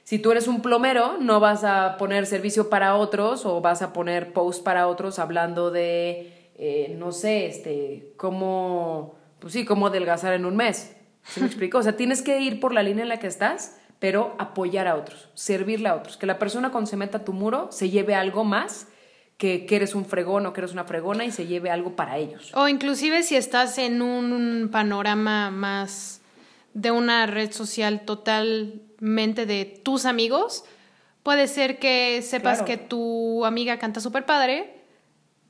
[0.08, 3.92] si tú eres un plomero, no vas a poner servicio para otros o vas a
[3.92, 10.32] poner post para otros hablando de, eh, no sé, este, cómo, pues sí, cómo adelgazar
[10.32, 10.96] en un mes.
[11.24, 11.76] ¿Se me explico?
[11.76, 14.96] O sea, tienes que ir por la línea en la que estás, pero apoyar a
[14.96, 16.16] otros, servirle a otros.
[16.16, 18.88] Que la persona cuando se meta a tu muro se lleve algo más
[19.36, 22.16] que, que, eres un fregón o que eres una fregona y se lleve algo para
[22.16, 22.50] ellos.
[22.54, 26.22] O inclusive si estás en un panorama más
[26.72, 28.06] de una red social
[28.98, 30.64] totalmente de tus amigos,
[31.22, 34.74] puede ser que sepas que tu amiga canta súper padre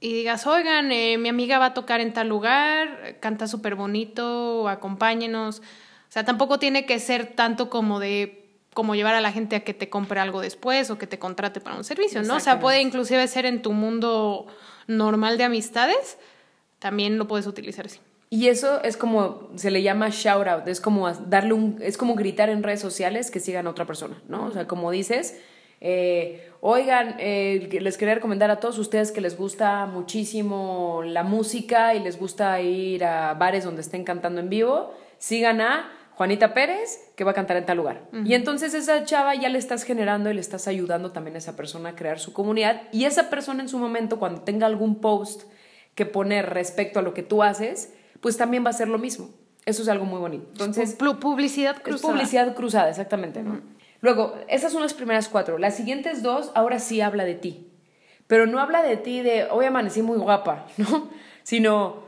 [0.00, 4.68] y digas, oigan, eh, mi amiga va a tocar en tal lugar, canta súper bonito,
[4.68, 5.60] acompáñenos.
[5.60, 9.64] O sea, tampoco tiene que ser tanto como de como llevar a la gente a
[9.64, 12.36] que te compre algo después o que te contrate para un servicio, ¿no?
[12.36, 14.46] O sea, puede inclusive ser en tu mundo
[14.86, 16.16] normal de amistades,
[16.78, 17.98] también lo puedes utilizar así.
[18.30, 22.14] Y eso es como, se le llama shout out, es como darle un, es como
[22.14, 24.46] gritar en redes sociales que sigan a otra persona, ¿no?
[24.46, 25.40] O sea, como dices,
[25.80, 31.94] Eh, oigan, eh, les quería recomendar a todos ustedes que les gusta muchísimo la música
[31.94, 37.12] y les gusta ir a bares donde estén cantando en vivo, sigan a Juanita Pérez,
[37.14, 38.08] que va a cantar en tal lugar.
[38.24, 41.54] Y entonces esa chava ya le estás generando y le estás ayudando también a esa
[41.54, 42.82] persona a crear su comunidad.
[42.90, 45.42] Y esa persona en su momento, cuando tenga algún post
[45.94, 49.30] que poner respecto a lo que tú haces, pues también va a ser lo mismo.
[49.64, 50.46] Eso es algo muy bonito.
[50.52, 51.96] Entonces, publicidad cruzada.
[51.96, 53.60] Es publicidad cruzada, exactamente, ¿no?
[54.00, 55.58] Luego, esas son las primeras cuatro.
[55.58, 57.66] Las siguientes dos, ahora sí habla de ti.
[58.26, 61.10] Pero no habla de ti de, hoy amanecí muy guapa, ¿no?
[61.42, 62.02] Sino,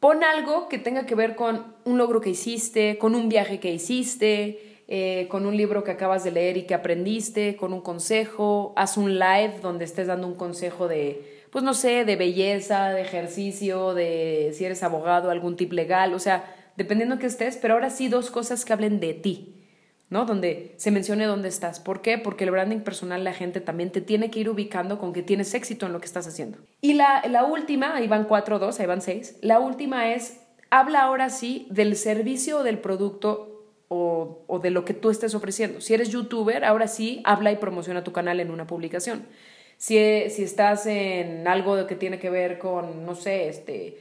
[0.00, 3.72] pon algo que tenga que ver con un logro que hiciste, con un viaje que
[3.72, 8.72] hiciste, eh, con un libro que acabas de leer y que aprendiste, con un consejo.
[8.76, 13.00] Haz un live donde estés dando un consejo de, pues no sé, de belleza, de
[13.00, 16.12] ejercicio, de si eres abogado, algún tip legal.
[16.12, 19.64] O sea, dependiendo que estés, pero ahora sí dos cosas que hablen de ti.
[20.10, 20.24] ¿no?
[20.24, 21.78] Donde se mencione dónde estás.
[21.78, 22.18] ¿Por qué?
[22.18, 25.54] Porque el branding personal, la gente también te tiene que ir ubicando con que tienes
[25.54, 26.58] éxito en lo que estás haciendo.
[26.80, 29.38] Y la, última, ahí van cuatro, dos, ahí van seis.
[29.40, 30.40] La última es,
[30.70, 35.36] habla ahora sí del servicio o del producto o, o de lo que tú estés
[35.36, 35.80] ofreciendo.
[35.80, 39.28] Si eres youtuber, ahora sí, habla y promociona tu canal en una publicación.
[39.76, 39.96] Si,
[40.30, 43.98] si estás en algo que tiene que ver con, no sé, este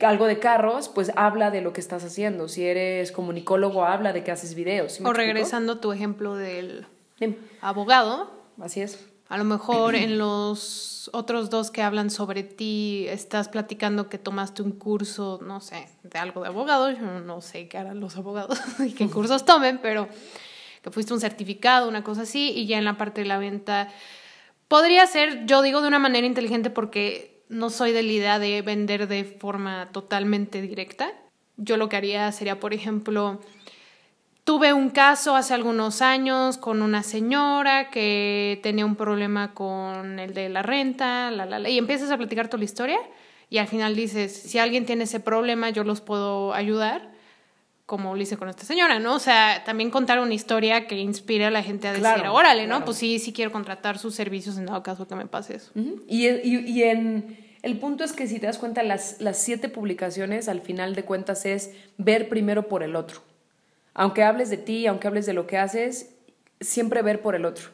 [0.00, 2.48] algo de carros, pues habla de lo que estás haciendo.
[2.48, 5.00] Si eres comunicólogo, habla de que haces videos.
[5.00, 6.86] o regresando a tu ejemplo del
[7.60, 8.30] abogado.
[8.60, 9.06] Así es.
[9.28, 14.62] A lo mejor en los otros dos que hablan sobre ti, estás platicando que tomaste
[14.62, 16.90] un curso, no sé, de algo de abogado.
[16.90, 20.08] Yo no sé qué harán los abogados y qué cursos tomen, pero
[20.82, 23.88] que fuiste un certificado, una cosa así, y ya en la parte de la venta
[24.70, 28.62] podría ser, yo digo de una manera inteligente porque no soy de la idea de
[28.62, 31.12] vender de forma totalmente directa.
[31.56, 33.40] Yo lo que haría sería, por ejemplo,
[34.44, 40.34] tuve un caso hace algunos años con una señora que tenía un problema con el
[40.34, 43.00] de la renta, la, la, y empiezas a platicar toda la historia
[43.50, 47.09] y al final dices, si alguien tiene ese problema, yo los puedo ayudar
[47.90, 49.16] como lo hice con esta señora, ¿no?
[49.16, 52.84] O sea, también contar una historia que inspire a la gente a decir, órale, ¿no?
[52.84, 55.72] Pues sí, sí quiero contratar sus servicios en dado caso que me pase eso.
[56.06, 57.50] y, y, en...
[57.62, 61.04] El punto es que si te das cuenta, las, las siete publicaciones, al final de
[61.04, 63.22] cuentas, es ver primero por el otro.
[63.92, 66.14] Aunque hables de ti, aunque hables de lo que haces,
[66.60, 67.70] siempre ver por el otro.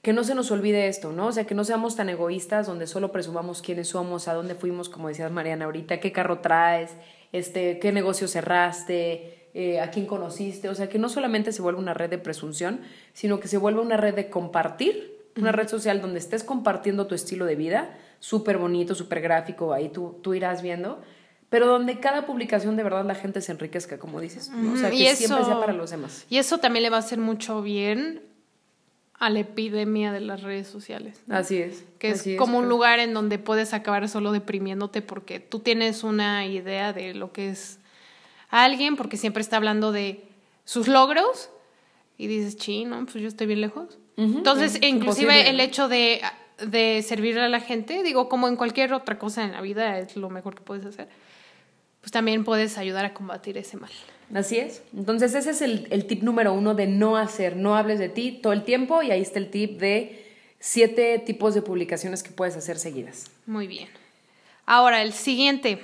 [0.00, 1.26] Que no se nos olvide esto, ¿no?
[1.26, 4.88] O sea, que no seamos tan egoístas donde solo presumamos quiénes somos, a dónde fuimos,
[4.88, 6.94] como decías Mariana ahorita, qué carro traes,
[7.32, 11.80] este, qué negocio cerraste, eh, a quién conociste, o sea, que no solamente se vuelva
[11.80, 12.78] una red de presunción,
[13.12, 17.16] sino que se vuelva una red de compartir, una red social donde estés compartiendo tu
[17.16, 21.02] estilo de vida, súper bonito, súper gráfico, ahí tú, tú irás viendo,
[21.50, 25.16] pero donde cada publicación de verdad la gente se enriquezca, como dices, o sea, que
[25.16, 26.24] siempre sea para los demás.
[26.30, 28.22] Y eso también le va a hacer mucho bien
[29.14, 31.20] a la epidemia de las redes sociales.
[31.28, 31.82] Así es.
[31.98, 36.46] Que es como un lugar en donde puedes acabar solo deprimiéndote porque tú tienes una
[36.46, 37.80] idea de lo que es
[38.48, 40.24] alguien porque siempre está hablando de
[40.64, 41.50] sus logros
[42.16, 43.98] y dices, chino, pues yo estoy bien lejos.
[44.16, 46.20] Entonces, inclusive el hecho de,
[46.66, 50.16] de servir a la gente, digo, como en cualquier otra cosa en la vida es
[50.16, 51.08] lo mejor que puedes hacer,
[52.00, 53.92] pues también puedes ayudar a combatir ese mal.
[54.34, 54.82] Así es.
[54.94, 58.40] Entonces ese es el, el tip número uno de no hacer, no hables de ti
[58.42, 60.26] todo el tiempo y ahí está el tip de
[60.58, 63.30] siete tipos de publicaciones que puedes hacer seguidas.
[63.46, 63.88] Muy bien.
[64.66, 65.82] Ahora, el siguiente,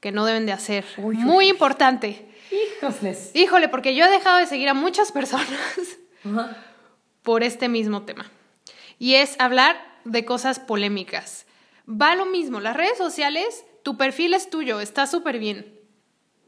[0.00, 0.84] que no deben de hacer.
[0.96, 2.28] Muy importante.
[2.50, 3.30] Híjoles.
[3.34, 5.48] Híjole, porque yo he dejado de seguir a muchas personas
[7.22, 8.30] por este mismo tema.
[8.98, 11.46] Y es hablar de cosas polémicas.
[11.88, 15.78] Va lo mismo, las redes sociales, tu perfil es tuyo, está súper bien.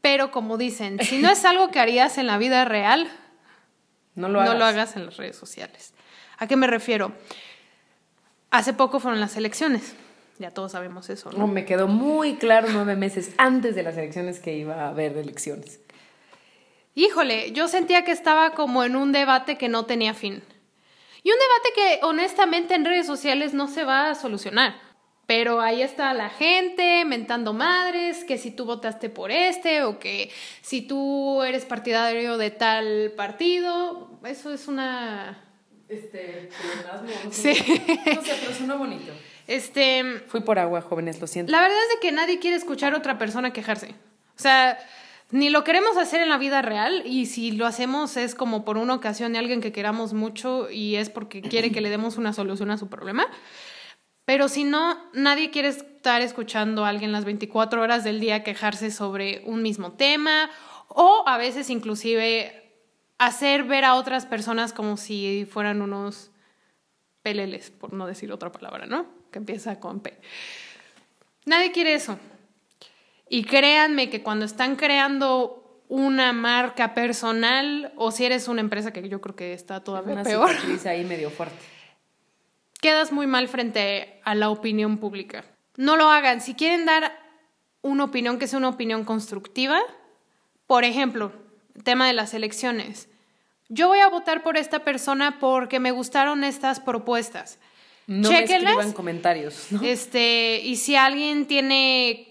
[0.01, 3.07] Pero como dicen, si no es algo que harías en la vida real,
[4.15, 5.93] no lo hagas, no lo hagas en las redes sociales.
[6.37, 7.13] ¿A qué me refiero?
[8.49, 9.95] Hace poco fueron las elecciones.
[10.41, 11.45] Ya todos sabemos eso, ¿no?
[11.45, 15.79] me quedó muy claro nueve meses antes de las elecciones que iba a haber elecciones.
[16.95, 20.41] Híjole, yo sentía que estaba como en un debate que no tenía fin.
[21.21, 24.73] Y un debate que honestamente en redes sociales no se va a solucionar.
[25.27, 30.31] Pero ahí está la gente mentando madres, que si tú votaste por este o que
[30.61, 35.45] si tú eres partidario de tal partido, eso es una...
[35.87, 36.49] Este,
[37.25, 37.53] no sé.
[37.53, 37.81] Sí.
[38.15, 39.13] No sé, pero suena bonito.
[39.51, 40.23] Este.
[40.27, 41.51] Fui por agua, jóvenes, lo siento.
[41.51, 43.95] La verdad es de que nadie quiere escuchar a otra persona quejarse.
[44.37, 44.77] O sea,
[45.29, 48.77] ni lo queremos hacer en la vida real y si lo hacemos es como por
[48.77, 52.31] una ocasión de alguien que queramos mucho y es porque quiere que le demos una
[52.31, 53.27] solución a su problema.
[54.23, 58.89] Pero si no, nadie quiere estar escuchando a alguien las 24 horas del día quejarse
[58.89, 60.49] sobre un mismo tema
[60.87, 62.73] o a veces inclusive
[63.17, 66.31] hacer ver a otras personas como si fueran unos
[67.21, 69.20] peleles, por no decir otra palabra, ¿no?
[69.31, 70.17] Que empieza con P.
[71.45, 72.19] Nadie quiere eso.
[73.29, 79.07] Y créanme que cuando están creando una marca personal o si eres una empresa que
[79.07, 81.57] yo creo que está todavía Una peor, cicatriz ahí medio fuerte.
[82.81, 85.45] quedas muy mal frente a la opinión pública.
[85.77, 86.41] No lo hagan.
[86.41, 87.17] Si quieren dar
[87.81, 89.79] una opinión que sea una opinión constructiva,
[90.67, 91.31] por ejemplo,
[91.83, 93.07] tema de las elecciones.
[93.69, 97.59] Yo voy a votar por esta persona porque me gustaron estas propuestas.
[98.07, 98.71] No me Chéquenlas.
[98.73, 99.81] escriban comentarios, ¿no?
[99.83, 102.27] Este, y si alguien tiene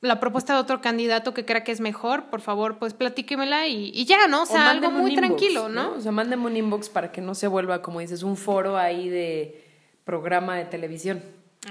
[0.00, 3.92] la propuesta de otro candidato que crea que es mejor, por favor, pues platíquemela y,
[3.94, 4.42] y ya, ¿no?
[4.42, 5.92] O sea, algo muy inbox, tranquilo, ¿no?
[5.92, 9.08] O sea, mándenme un inbox para que no se vuelva, como dices, un foro ahí
[9.08, 9.64] de
[10.04, 11.22] programa de televisión.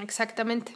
[0.02, 0.74] Exactamente.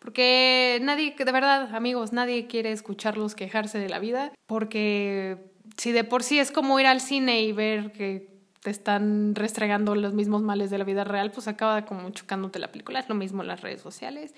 [0.00, 5.36] Porque nadie, de verdad, amigos, nadie quiere escucharlos quejarse de la vida, porque
[5.76, 8.28] si de por sí es como ir al cine y ver que
[8.68, 12.70] te están restregando los mismos males de la vida real, pues acaba como chocándote la
[12.70, 13.00] película.
[13.00, 14.34] Es lo mismo en las redes sociales.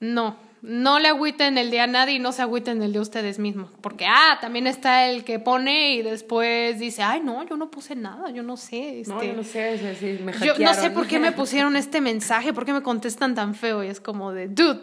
[0.00, 3.40] No, no le agüiten el día a nadie y no se agüiten el de ustedes
[3.40, 3.70] mismos.
[3.80, 7.96] Porque, ah, también está el que pone y después dice, ay, no, yo no puse
[7.96, 9.02] nada, yo no sé.
[9.08, 11.74] No, este, yo no sé, es decir, me yo no sé por qué me pusieron
[11.74, 13.82] este mensaje, por qué me contestan tan feo.
[13.82, 14.80] Y es como de, dude,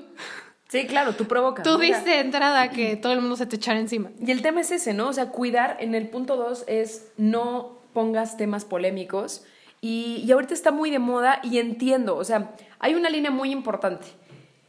[0.67, 1.63] Sí, claro, tú provocas.
[1.63, 1.79] tú ¿no?
[1.79, 4.11] Sea, diste de entrada que todo el mundo se te echara encima.
[4.19, 5.07] Y el tema es ese, ¿no?
[5.07, 9.43] O sea, cuidar en el punto dos es no pongas temas polémicos.
[9.81, 13.51] Y, y ahorita está muy de moda y entiendo, o sea, hay una línea muy
[13.51, 14.05] importante.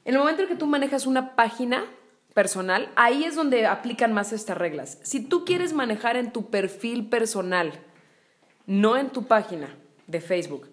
[0.06, 1.84] En el momento en que tú manejas una página
[2.32, 4.98] personal, ahí es donde aplican más estas reglas.
[5.02, 7.72] Si tú quieres manejar en tu perfil personal,
[8.66, 9.74] no en tu página
[10.06, 10.68] de Facebook,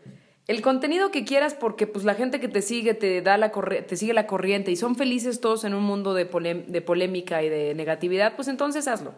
[0.48, 3.96] el contenido que quieras porque pues la gente que te sigue te da la te
[3.96, 8.36] sigue la corriente y son felices todos en un mundo de polémica y de negatividad,
[8.36, 9.14] pues entonces hazlo.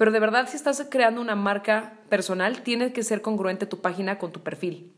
[0.00, 4.16] Pero de verdad si estás creando una marca personal, tiene que ser congruente tu página
[4.16, 4.94] con tu perfil.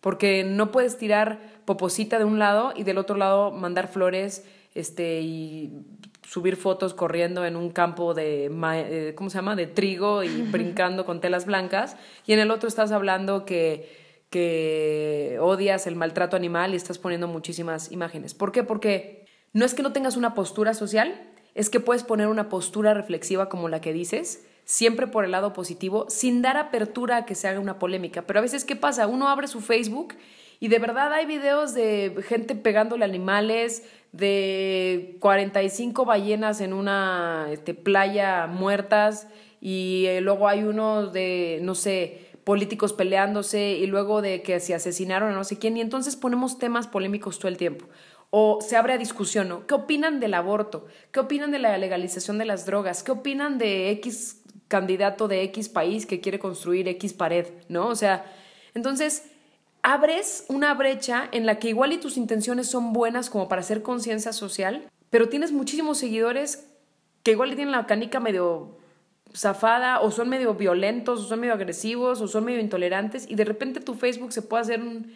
[0.00, 5.20] Porque no puedes tirar poposita de un lado y del otro lado mandar flores este,
[5.20, 5.82] y
[6.26, 11.04] subir fotos corriendo en un campo de, eh, ¿cómo se llama?, de trigo y brincando
[11.04, 11.98] con telas blancas.
[12.24, 17.28] Y en el otro estás hablando que, que odias el maltrato animal y estás poniendo
[17.28, 18.32] muchísimas imágenes.
[18.32, 18.62] ¿Por qué?
[18.62, 22.94] Porque no es que no tengas una postura social, es que puedes poner una postura
[22.94, 27.34] reflexiva como la que dices, siempre por el lado positivo, sin dar apertura a que
[27.34, 28.22] se haga una polémica.
[28.22, 29.06] Pero a veces, ¿qué pasa?
[29.06, 30.14] Uno abre su Facebook
[30.58, 37.74] y de verdad hay videos de gente pegándole animales, de 45 ballenas en una este,
[37.74, 39.28] playa muertas
[39.60, 44.74] y eh, luego hay uno de, no sé, políticos peleándose y luego de que se
[44.74, 47.84] asesinaron a no sé quién y entonces ponemos temas polémicos todo el tiempo.
[48.30, 49.66] O se abre a discusión, ¿no?
[49.66, 50.86] ¿Qué opinan del aborto?
[51.10, 53.02] ¿Qué opinan de la legalización de las drogas?
[53.02, 57.46] ¿Qué opinan de X candidato de X país que quiere construir X pared?
[57.68, 57.88] ¿No?
[57.88, 58.24] O sea,
[58.74, 59.24] entonces
[59.82, 63.82] abres una brecha en la que igual y tus intenciones son buenas como para hacer
[63.82, 66.66] conciencia social, pero tienes muchísimos seguidores
[67.22, 68.78] que igual tienen la canica medio
[69.34, 73.44] zafada o son medio violentos o son medio agresivos o son medio intolerantes y de
[73.44, 75.12] repente tu Facebook se puede hacer un,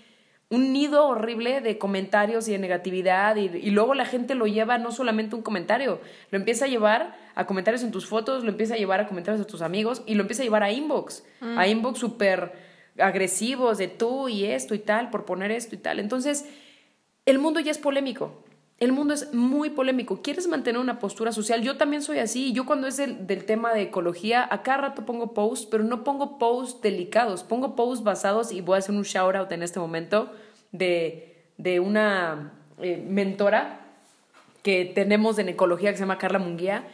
[0.50, 4.78] un nido horrible de comentarios y de negatividad y, y luego la gente lo lleva
[4.78, 8.74] no solamente un comentario, lo empieza a llevar a comentarios en tus fotos, lo empieza
[8.74, 11.24] a llevar a comentarios de tus amigos y lo empieza a llevar a inbox,
[11.56, 12.52] a inbox súper
[12.98, 15.98] agresivos de tú y esto y tal, por poner esto y tal.
[15.98, 16.46] Entonces,
[17.26, 18.43] el mundo ya es polémico.
[18.80, 20.20] El mundo es muy polémico.
[20.20, 21.62] ¿Quieres mantener una postura social?
[21.62, 22.52] Yo también soy así.
[22.52, 26.38] Yo cuando es del, tema de ecología, a cada rato pongo posts, pero no pongo
[26.38, 27.44] posts delicados.
[27.44, 30.32] Pongo posts basados y voy a hacer un shout out en este momento
[30.72, 33.80] de, de una eh, mentora
[34.62, 36.88] que tenemos en ecología que se llama Carla Munguía.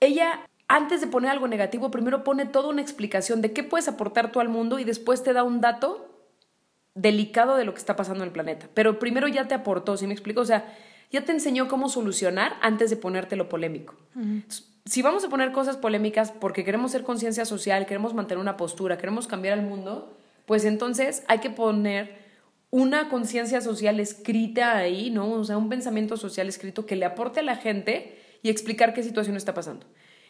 [0.00, 4.32] Ella, antes de poner algo negativo, primero pone toda una explicación de qué puedes aportar
[4.32, 6.08] tú al mundo y después te da un dato
[6.94, 8.68] delicado de lo que está pasando en el planeta.
[8.74, 10.40] Pero primero ya te aportó, ¿sí me explico?
[10.40, 10.74] O sea,
[11.12, 13.94] ya te enseñó cómo solucionar antes de ponerte lo polémico.
[14.16, 18.56] Entonces, si vamos a poner cosas polémicas porque queremos ser conciencia social, queremos mantener una
[18.56, 22.20] postura, queremos cambiar el mundo, pues entonces hay que poner
[22.70, 25.30] una conciencia social escrita ahí, ¿no?
[25.32, 29.02] O sea, un pensamiento social escrito que le aporte a la gente y explicar qué
[29.02, 29.86] situación está pasando.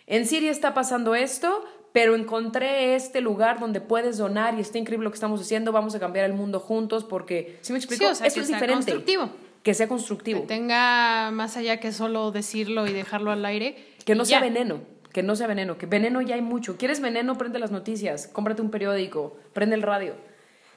[0.06, 5.04] En Siria está pasando esto, pero encontré este lugar donde puedes donar y está increíble
[5.04, 8.04] lo que estamos haciendo, vamos a cambiar el mundo juntos porque, ¿sí me explico?
[8.04, 8.92] Sí, o sea, Eso que es sea diferente.
[8.92, 9.30] constructivo.
[9.62, 10.42] Que sea Que constructivo.
[10.42, 13.76] tenga más allá que solo decirlo y dejarlo al aire.
[14.04, 14.44] Que no sea ya.
[14.44, 14.80] veneno,
[15.12, 16.76] que no sea veneno, que veneno ya hay mucho.
[16.76, 17.38] ¿Quieres veneno?
[17.38, 20.14] Prende las noticias, cómprate un periódico, prende el radio.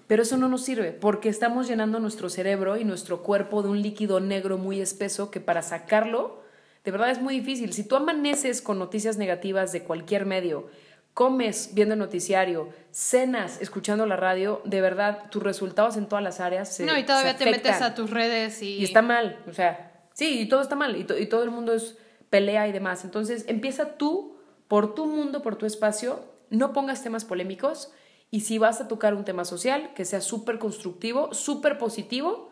[0.08, 3.82] Pero eso no nos sirve porque estamos llenando nuestro cerebro y nuestro cuerpo de un
[3.82, 6.44] líquido negro muy espeso que para sacarlo,
[6.84, 7.74] de verdad es muy difícil.
[7.74, 10.68] Si tú amaneces con noticias negativas de cualquier medio,
[11.16, 16.40] comes viendo el noticiario, cenas escuchando la radio, de verdad, tus resultados en todas las
[16.40, 18.76] áreas se No, y todavía se te metes a tus redes y...
[18.76, 21.50] Y está mal, o sea, sí, y todo está mal, y, to- y todo el
[21.52, 21.98] mundo es
[22.30, 23.06] pelea y demás.
[23.06, 24.36] Entonces, empieza tú,
[24.68, 27.92] por tu mundo, por tu espacio, no pongas temas polémicos,
[28.30, 32.50] y si vas a tocar un tema social, que sea súper constructivo, súper positivo,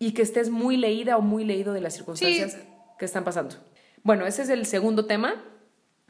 [0.00, 2.58] y que estés muy leída o muy leído de las circunstancias
[2.98, 3.54] que están pasando.
[4.02, 5.44] Bueno, ese es el segundo tema,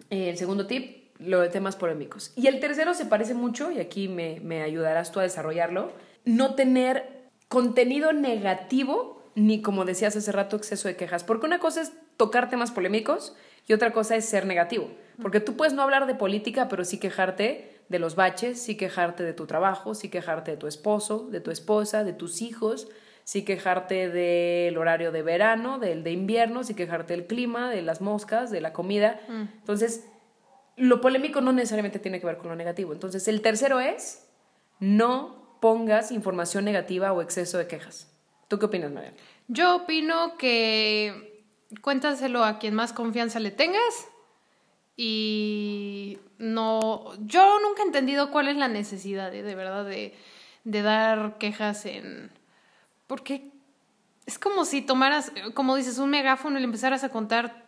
[0.08, 2.32] el segundo tip, lo de temas polémicos.
[2.36, 5.92] Y el tercero se parece mucho, y aquí me, me ayudarás tú a desarrollarlo,
[6.24, 11.24] no tener contenido negativo, ni como decías hace rato, exceso de quejas.
[11.24, 14.90] Porque una cosa es tocar temas polémicos y otra cosa es ser negativo.
[15.20, 19.22] Porque tú puedes no hablar de política, pero sí quejarte de los baches, sí quejarte
[19.22, 22.88] de tu trabajo, sí quejarte de tu esposo, de tu esposa, de tus hijos,
[23.24, 28.00] sí quejarte del horario de verano, del de invierno, sí quejarte del clima, de las
[28.00, 29.20] moscas, de la comida.
[29.28, 30.06] Entonces,
[30.76, 32.92] lo polémico no necesariamente tiene que ver con lo negativo.
[32.92, 34.28] Entonces, el tercero es
[34.80, 38.10] no pongas información negativa o exceso de quejas.
[38.48, 39.12] ¿Tú qué opinas, María?
[39.48, 41.46] Yo opino que
[41.80, 44.08] cuéntaselo a quien más confianza le tengas
[44.96, 50.14] y no, yo nunca he entendido cuál es la necesidad eh, de verdad de,
[50.64, 52.30] de dar quejas en,
[53.06, 53.50] porque
[54.26, 57.64] es como si tomaras, como dices, un megáfono y le empezaras a contar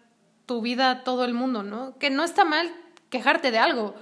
[0.46, 1.98] tu vida a todo el mundo, ¿no?
[1.98, 2.74] Que no está mal
[3.14, 3.94] quejarte de algo,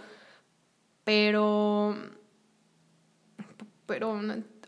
[1.05, 1.94] pero
[3.85, 4.18] pero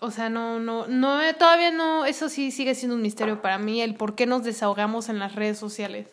[0.00, 3.56] o sea no no no eh, todavía no eso sí sigue siendo un misterio para
[3.56, 6.08] mí el por qué nos desahogamos en las redes sociales.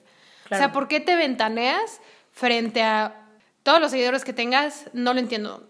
[0.49, 1.99] O sea por qué te ventaneas
[2.31, 3.27] frente a
[3.63, 5.69] todos los seguidores que tengas no lo entiendo.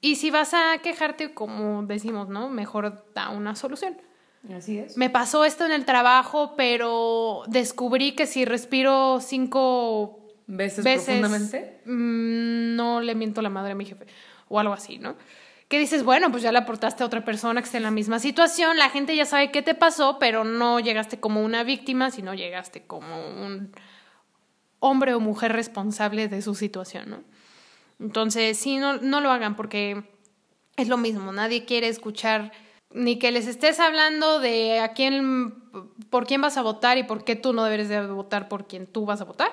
[0.00, 3.96] Y si vas a quejarte como decimos no mejor da una solución.
[4.56, 4.96] Así es.
[4.96, 10.19] me pasó esto en el trabajo pero descubrí que si respiro cinco
[10.52, 11.80] ¿Veces, veces profundamente?
[11.84, 14.06] mm, no le miento la madre a mi jefe
[14.48, 15.16] o algo así, ¿no?
[15.68, 18.18] Que dices, bueno, pues ya le aportaste a otra persona que esté en la misma
[18.18, 22.34] situación, la gente ya sabe qué te pasó, pero no llegaste como una víctima, sino
[22.34, 23.70] llegaste como un
[24.80, 27.22] hombre o mujer responsable de su situación, ¿no?
[28.00, 30.02] Entonces, sí, no, no lo hagan porque
[30.76, 32.50] es lo mismo, nadie quiere escuchar
[32.92, 35.54] ni que les estés hablando de a quién,
[36.10, 38.88] por quién vas a votar y por qué tú no deberes de votar por quien
[38.88, 39.52] tú vas a votar,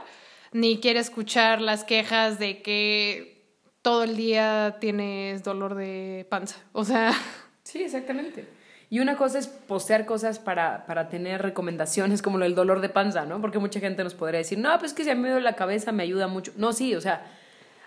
[0.52, 6.58] ni quiere escuchar las quejas de que todo el día tienes dolor de panza.
[6.74, 7.14] O sea,
[7.68, 8.48] Sí, exactamente.
[8.90, 13.26] Y una cosa es postear cosas para, para tener recomendaciones como del dolor de panza,
[13.26, 13.42] ¿no?
[13.42, 15.92] Porque mucha gente nos podría decir, no, pues que si a me duele la cabeza
[15.92, 16.54] me ayuda mucho.
[16.56, 17.26] No, sí, o sea,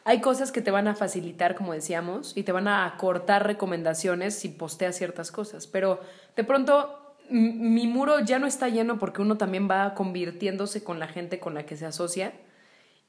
[0.05, 4.39] hay cosas que te van a facilitar, como decíamos, y te van a acortar recomendaciones
[4.39, 5.67] si posteas ciertas cosas.
[5.67, 6.01] Pero
[6.37, 11.07] de pronto mi muro ya no está lleno porque uno también va convirtiéndose con la
[11.07, 12.35] gente con la que se asocia.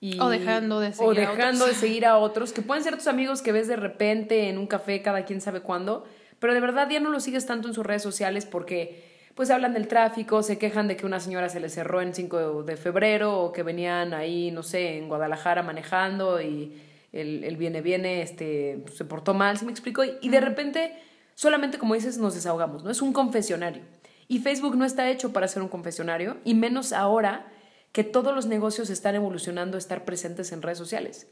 [0.03, 1.69] Y, O dejando de o seguir a dejando otros.
[1.69, 4.65] de seguir a otros, que pueden ser tus amigos que ves de repente en un
[4.65, 6.05] café cada quien sabe cuándo,
[6.39, 9.73] pero de verdad ya no los sigues tanto en sus redes sociales porque pues hablan
[9.73, 13.39] del tráfico, se quejan de que una señora se les cerró en 5 de febrero
[13.41, 16.81] o que venían ahí, no sé, en Guadalajara manejando y
[17.13, 20.03] el, el viene viene este se portó mal, ¿sí me explico?
[20.03, 20.93] Y, y de repente
[21.35, 22.89] solamente como dices nos desahogamos, ¿no?
[22.89, 23.83] Es un confesionario.
[24.27, 27.50] Y Facebook no está hecho para ser un confesionario y menos ahora
[27.91, 31.27] que todos los negocios están evolucionando a estar presentes en redes sociales.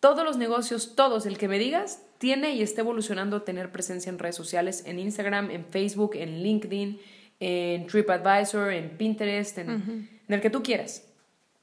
[0.00, 4.10] Todos los negocios, todos, el que me digas, tiene y está evolucionando a tener presencia
[4.10, 7.00] en redes sociales, en Instagram, en Facebook, en LinkedIn,
[7.40, 11.04] en TripAdvisor, en Pinterest, en, en el que tú quieras.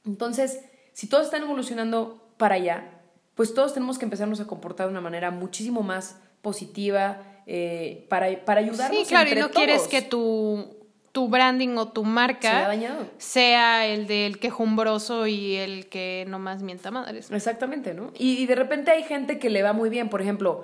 [0.04, 0.60] Entonces,
[0.92, 3.00] si todos están evolucionando para allá,
[3.34, 8.44] pues todos tenemos que empezarnos a comportar de una manera muchísimo más positiva eh, para,
[8.44, 8.98] para ayudarnos.
[8.98, 10.81] sí, claro, y no quieres que tu,
[11.12, 12.70] tu branding o tu marca
[13.18, 17.30] sea el del quejumbroso y el que nomás mienta madres.
[17.30, 18.12] Exactamente, ¿no?
[18.18, 20.08] Y, y de repente hay gente que le va muy bien.
[20.08, 20.62] Por ejemplo,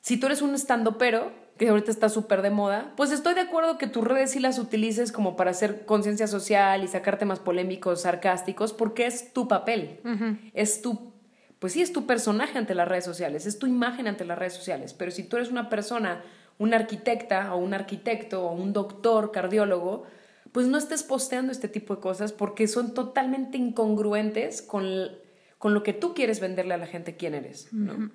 [0.00, 0.54] si tú eres un
[0.98, 4.38] pero que ahorita está súper de moda, pues estoy de acuerdo que tus redes sí
[4.38, 9.48] las utilices como para hacer conciencia social y sacar temas polémicos, sarcásticos, porque es tu
[9.48, 9.98] papel.
[10.54, 11.12] Es tu,
[11.58, 14.54] pues sí, es tu personaje ante las redes sociales, es tu imagen ante las redes
[14.54, 14.94] sociales.
[14.94, 16.22] Pero si tú eres una persona,
[16.58, 20.04] una arquitecta o un arquitecto o un doctor, cardiólogo,
[20.52, 24.86] pues no estés posteando este tipo de cosas porque son totalmente incongruentes con,
[25.58, 28.10] con lo que tú quieres venderle a la gente quién eres, ¿no?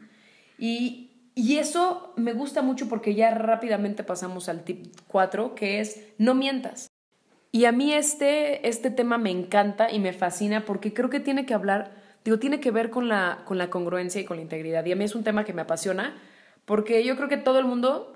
[0.57, 6.07] Y, y eso me gusta mucho porque ya rápidamente pasamos al tip 4, que es
[6.17, 6.91] no mientas.
[7.51, 11.45] Y a mí este, este tema me encanta y me fascina porque creo que tiene
[11.45, 11.91] que hablar,
[12.25, 14.83] digo, tiene que ver con la, con la congruencia y con la integridad.
[14.85, 16.15] Y a mí es un tema que me apasiona
[16.65, 18.12] porque yo creo que todo el mundo,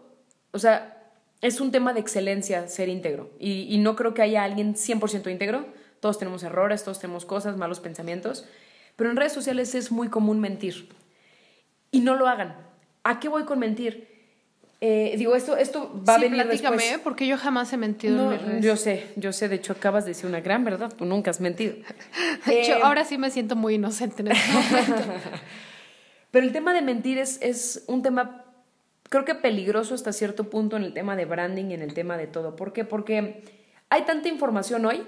[0.57, 0.93] o sea,
[1.41, 3.29] es un tema de excelencia ser íntegro.
[3.39, 5.65] Y, y no creo que haya alguien 100% íntegro.
[5.99, 8.45] Todos tenemos errores, todos tenemos cosas, malos pensamientos.
[8.95, 10.89] Pero en redes sociales es muy común mentir.
[11.91, 12.55] y no lo hagan.
[13.03, 14.07] ¿A qué voy con mentir?
[14.81, 16.99] Eh, digo, esto, esto va a venir platícame, después.
[16.99, 17.01] ¿eh?
[17.03, 18.65] porque yo jamás he mentido No, en mis redes.
[18.65, 21.39] yo sé, yo sé, de hecho acabas de decir una gran verdad, tú nunca has
[21.41, 21.73] mentido.
[22.45, 24.95] De hecho, Eh, ahora sí me siento muy inocente en este momento.
[26.31, 28.43] Pero el tema de mentir es, es un tema,
[29.09, 32.17] creo que peligroso hasta cierto punto en el tema de branding y en el tema
[32.17, 32.55] de todo.
[32.55, 32.85] ¿Por qué?
[32.85, 33.43] Porque
[33.89, 35.03] hay tanta información hoy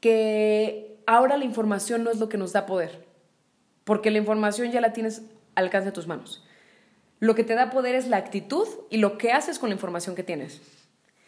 [0.00, 3.04] que ahora la información no es lo que nos da poder.
[3.84, 5.22] Porque la información ya la tienes
[5.54, 6.44] al alcance de tus manos.
[7.20, 10.14] Lo que te da poder es la actitud y lo que haces con la información
[10.14, 10.60] que tienes.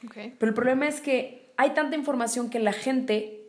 [0.04, 0.16] Ok.
[0.38, 3.46] Pero el problema es que hay tanta información que la gente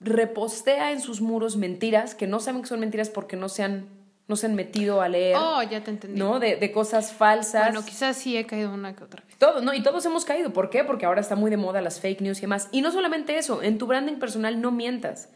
[0.00, 3.88] repostea en sus muros mentiras que no saben que son mentiras porque no se han,
[4.30, 6.18] no se han metido a leer, Oh, ya te entendí.
[6.18, 6.38] ¿no?
[6.40, 7.64] De, de cosas falsas.
[7.72, 9.36] Bueno, quizás sí he caído una que otra vez.
[9.36, 9.74] Todo, ¿no?
[9.74, 10.52] Y todos hemos caído.
[10.54, 10.84] ¿Por qué?
[10.84, 12.68] Porque ahora está muy de moda las fake news y demás.
[12.72, 15.28] Y no solamente eso, en tu branding personal no mientas.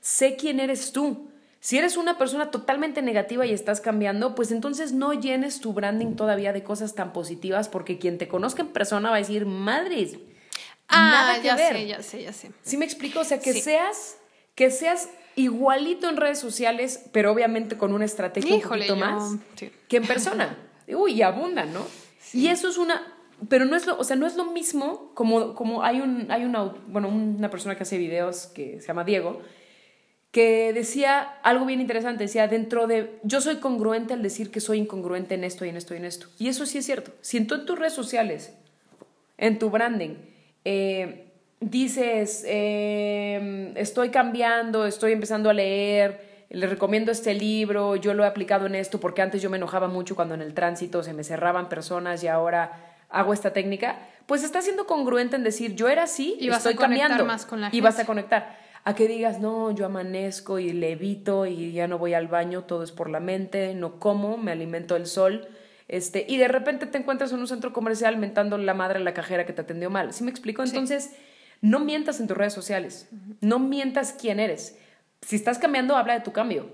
[0.00, 1.30] Sé quién eres tú.
[1.60, 6.14] Si eres una persona totalmente negativa y estás cambiando, pues entonces no llenes tu branding
[6.16, 10.16] todavía de cosas tan positivas porque quien te conozca en persona va a decir, madres,
[10.88, 11.72] Ah, nada que ya ver.
[11.76, 12.50] sé, ya sé, ya sé.
[12.62, 13.20] ¿Sí me explico?
[13.20, 13.60] O sea, que Sí.
[13.62, 14.18] seas
[14.54, 19.00] que seas igualito en redes sociales, pero obviamente con una estrategia Híjole, un poquito yo-
[19.18, 19.70] más sí.
[19.88, 20.56] que en persona.
[20.88, 21.86] Uy, y abundan, ¿no?
[22.32, 23.14] Y eso es una
[23.48, 26.44] pero no es lo, o sea, no es lo mismo como, como hay un hay
[26.44, 29.40] una bueno, una persona que hace videos que se llama Diego
[30.30, 34.78] que decía algo bien interesante, decía dentro de yo soy congruente al decir que soy
[34.78, 36.28] incongruente en esto y en esto y en esto.
[36.38, 37.12] Y eso sí es cierto.
[37.20, 38.54] Si en, tú en tus redes sociales,
[39.36, 40.14] en tu branding,
[40.64, 41.31] eh,
[41.62, 48.26] dices, eh, estoy cambiando, estoy empezando a leer, les recomiendo este libro, yo lo he
[48.26, 51.24] aplicado en esto porque antes yo me enojaba mucho cuando en el tránsito se me
[51.24, 52.72] cerraban personas y ahora
[53.08, 57.24] hago esta técnica, pues está siendo congruente en decir, yo era así, Y estoy cambiando.
[57.24, 58.60] más con la y vas a conectar.
[58.84, 62.82] A que digas, no, yo amanezco y levito y ya no voy al baño, todo
[62.82, 65.46] es por la mente, no como, me alimento del sol.
[65.86, 69.14] Este, y de repente te encuentras en un centro comercial mentando la madre a la
[69.14, 70.12] cajera que te atendió mal.
[70.12, 70.64] ¿Sí me explico?
[70.64, 71.12] Entonces,
[71.62, 73.08] no mientas en tus redes sociales.
[73.40, 74.76] No mientas quién eres.
[75.22, 76.68] Si estás cambiando, habla de tu cambio.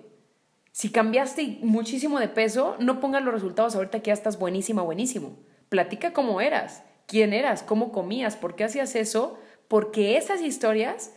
[0.72, 5.38] Si cambiaste muchísimo de peso, no pongas los resultados ahorita que ya estás buenísima, buenísimo.
[5.68, 11.12] Platica cómo eras, quién eras, cómo comías, por qué hacías eso, porque esas historias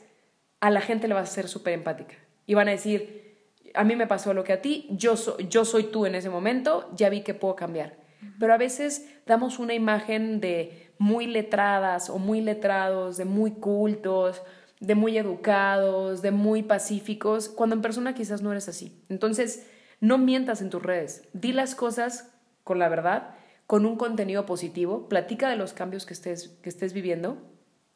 [0.59, 2.15] a la gente le vas a ser súper empática.
[2.45, 5.63] Y van a decir, a mí me pasó lo que a ti, yo, so- yo
[5.63, 7.95] soy tú en ese momento, ya vi que puedo cambiar.
[8.39, 14.43] Pero a veces damos una imagen de muy letradas o muy letrados, de muy cultos,
[14.79, 19.03] de muy educados, de muy pacíficos, cuando en persona quizás no eres así.
[19.09, 19.67] Entonces,
[19.99, 22.31] no mientas en tus redes, di las cosas
[22.63, 23.33] con la verdad,
[23.65, 27.49] con un contenido positivo, platica de los cambios que estés, que estés viviendo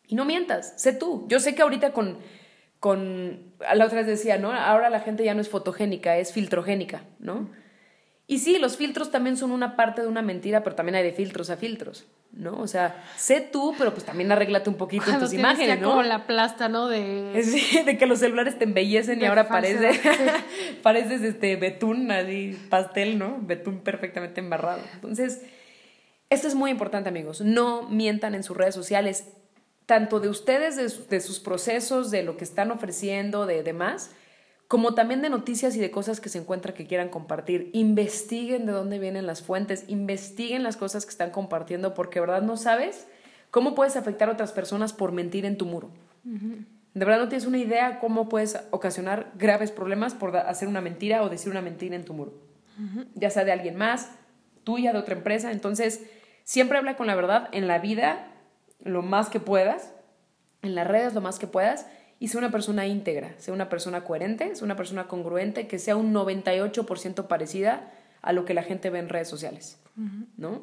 [0.08, 1.28] y no mientas, sé tú.
[1.28, 2.18] Yo sé que ahorita con,
[2.80, 4.51] con, la otra vez decía, ¿no?
[4.51, 7.51] Ahora la gente ya no es fotogénica, es filtrogénica, ¿no?
[8.26, 11.14] Y sí, los filtros también son una parte de una mentira, pero también hay de
[11.14, 12.60] filtros a filtros, ¿no?
[12.60, 15.90] O sea, sé tú, pero pues también arréglate un poquito en tus imágenes, ya ¿no?
[15.90, 16.88] como la plasta, ¿no?
[16.88, 17.42] De...
[17.44, 20.32] Sí, de que los celulares te embellecen y ahora falsedad, parece,
[20.84, 23.38] pareces este betún, así, pastel, ¿no?
[23.42, 24.82] Betún perfectamente embarrado.
[24.94, 25.42] Entonces,
[26.30, 27.42] esto es muy importante, amigos.
[27.42, 29.26] No mientan en sus redes sociales,
[29.86, 34.12] tanto de ustedes, de, su- de sus procesos, de lo que están ofreciendo, de demás,
[34.68, 37.70] como también de noticias y de cosas que se encuentran que quieran compartir.
[37.74, 42.41] Investiguen de dónde vienen las fuentes, investiguen las cosas que están compartiendo, porque de verdad
[42.41, 43.07] no sabes
[43.51, 45.91] cómo puedes afectar a otras personas por mentir en tu muro.
[46.24, 51.22] De verdad no tienes una idea cómo puedes ocasionar graves problemas por hacer una mentira
[51.22, 52.34] o decir una mentira en tu muro.
[53.13, 54.09] Ya sea de alguien más,
[54.63, 55.51] tuya, de otra empresa.
[55.51, 56.03] Entonces,
[56.43, 58.32] siempre habla con la verdad en la vida
[58.84, 59.93] lo más que puedas,
[60.61, 61.88] en las redes lo más que puedas,
[62.20, 65.95] y sea una persona íntegra, sea una persona coherente, sea una persona congruente, que sea
[65.95, 67.91] un 98% parecida
[68.22, 69.78] a lo que la gente ve en redes sociales.
[70.38, 70.61] ¿no?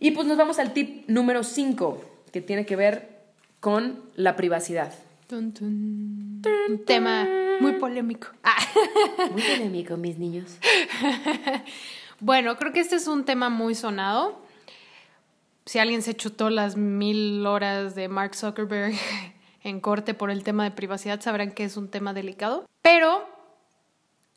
[0.00, 3.20] Y pues nos vamos al tip número 5, que tiene que ver
[3.60, 4.92] con la privacidad.
[5.28, 6.42] Tun, tun.
[6.68, 7.28] Un tema
[7.60, 8.28] muy polémico.
[8.42, 8.56] Ah.
[9.30, 10.58] Muy polémico, mis niños.
[12.24, 14.40] Bueno, creo que este es un tema muy sonado.
[15.66, 18.94] Si alguien se chutó las mil horas de Mark Zuckerberg
[19.64, 22.66] en corte por el tema de privacidad, sabrán que es un tema delicado.
[22.82, 23.28] Pero,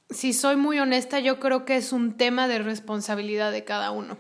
[0.10, 4.18] si soy muy honesta, yo creo que es un tema de responsabilidad de cada uno.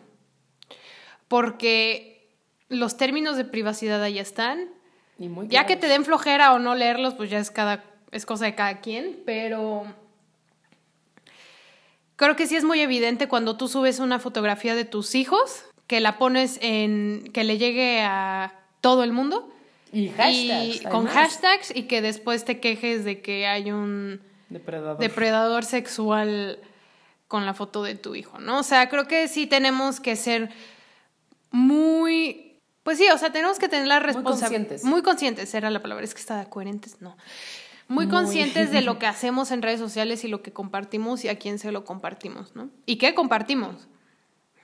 [1.28, 2.36] Porque
[2.70, 4.70] los términos de privacidad ahí están.
[5.20, 8.26] Y muy Ya que te den flojera o no leerlos, pues ya es cada es
[8.26, 9.84] cosa de cada quien, pero
[12.16, 16.00] creo que sí es muy evidente cuando tú subes una fotografía de tus hijos, que
[16.00, 19.52] la pones en que le llegue a todo el mundo
[19.96, 20.76] Y hashtags.
[20.76, 24.20] y con hashtags y que después te quejes de que hay un
[24.50, 24.98] Depredador.
[24.98, 26.60] depredador sexual
[27.30, 28.60] con la foto de tu hijo, ¿no?
[28.60, 30.50] O sea, creo que sí tenemos que ser
[31.50, 34.50] muy, pues sí, o sea, tenemos que tener la responsabilidad.
[34.50, 34.84] Muy conscientes.
[34.84, 37.16] Muy conscientes, era la palabra, es que está coherentes, no.
[37.88, 41.40] Muy, conscientes de lo que hacemos en redes sociales y lo que compartimos y a
[41.40, 42.70] quién se lo compartimos, ¿no?
[42.86, 43.88] ¿Y qué compartimos?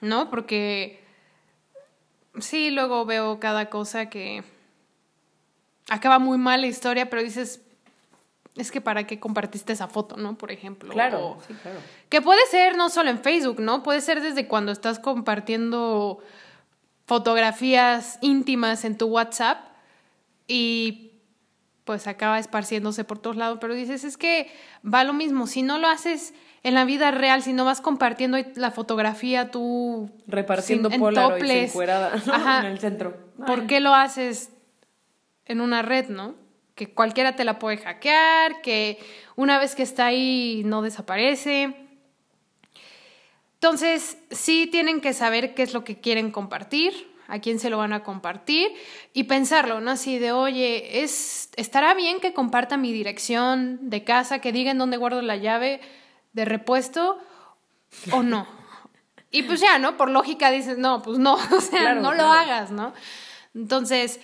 [0.01, 0.29] ¿No?
[0.29, 0.99] Porque
[2.39, 4.43] sí, luego veo cada cosa que
[5.91, 7.59] acaba muy mal la historia, pero dices,
[8.55, 10.37] es que para qué compartiste esa foto, ¿no?
[10.37, 10.89] Por ejemplo.
[10.93, 11.79] Claro, sí, claro.
[12.07, 13.83] Que puede ser no solo en Facebook, ¿no?
[13.83, 16.19] Puede ser desde cuando estás compartiendo
[17.05, 19.59] fotografías íntimas en tu WhatsApp
[20.47, 21.11] y
[21.83, 24.49] pues acaba esparciéndose por todos lados, pero dices, es que
[24.81, 26.33] va lo mismo, si no lo haces
[26.63, 32.65] en la vida real, si no vas compartiendo la fotografía tú repartiendo sin, Polaroid en
[32.65, 33.17] el centro.
[33.45, 34.51] ¿Por qué lo haces
[35.45, 36.35] en una red, no?
[36.75, 38.99] Que cualquiera te la puede hackear, que
[39.35, 41.75] una vez que está ahí no desaparece.
[43.55, 47.77] Entonces, sí tienen que saber qué es lo que quieren compartir, a quién se lo
[47.77, 48.71] van a compartir
[49.13, 49.91] y pensarlo, ¿no?
[49.91, 54.77] Así de, oye, es, ¿estará bien que comparta mi dirección de casa, que diga en
[54.77, 55.79] dónde guardo la llave
[56.33, 57.19] de repuesto
[58.11, 58.47] o no?
[59.31, 59.95] Y pues ya, ¿no?
[59.95, 62.93] Por lógica dices, no, pues no, o sea, no lo hagas, ¿no?
[63.55, 64.19] Entonces,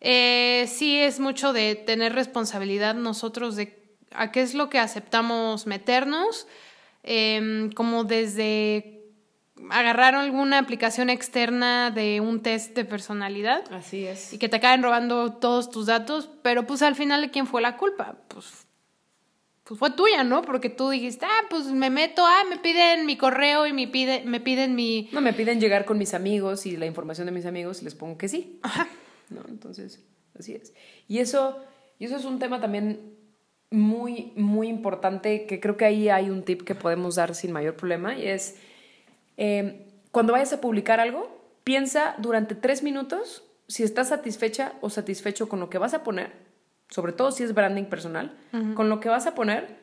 [0.00, 3.80] eh, sí es mucho de tener responsabilidad nosotros de
[4.12, 6.46] a qué es lo que aceptamos meternos,
[7.02, 9.00] em, como desde
[9.70, 13.62] agarrar alguna aplicación externa de un test de personalidad.
[13.72, 14.32] Así es.
[14.32, 17.60] Y que te acaben robando todos tus datos, pero pues al final de quién fue
[17.60, 18.16] la culpa?
[18.28, 18.66] Pues,
[19.64, 20.42] pues fue tuya, ¿no?
[20.42, 24.22] Porque tú dijiste, ah, pues me meto, ah, me piden mi correo y me, pide,
[24.24, 25.10] me piden mi...
[25.12, 27.94] No, me piden llegar con mis amigos y la información de mis amigos y les
[27.94, 28.58] pongo que sí.
[28.62, 28.88] Ajá.
[29.30, 29.40] ¿No?
[29.48, 30.04] Entonces,
[30.38, 30.74] así es.
[31.08, 31.58] Y eso,
[31.98, 33.16] y eso es un tema también
[33.70, 37.76] muy, muy importante, que creo que ahí hay un tip que podemos dar sin mayor
[37.76, 38.56] problema, y es
[39.42, 39.78] Em,
[40.10, 45.60] cuando vayas a publicar algo, piensa durante tres minutos si estás satisfecha o satisfecho con
[45.60, 46.30] lo que vas a poner,
[46.90, 48.36] sobre todo si es branding personal,
[48.74, 49.79] con lo que vas a poner,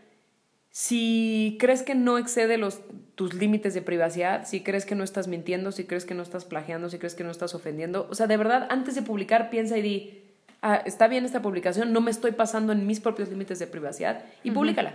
[0.78, 2.82] si crees que no excede los,
[3.16, 6.46] tus límites de privacidad, si crees que no estás mintiendo, si crees que no estás
[6.46, 8.06] plagiando, si crees que no estás ofendiendo.
[8.12, 10.24] O sea, de verdad, antes de publicar, piensa y di,
[10.62, 14.24] ah, está bien esta publicación, no me estoy pasando en mis propios límites de privacidad
[14.44, 14.94] y públicala.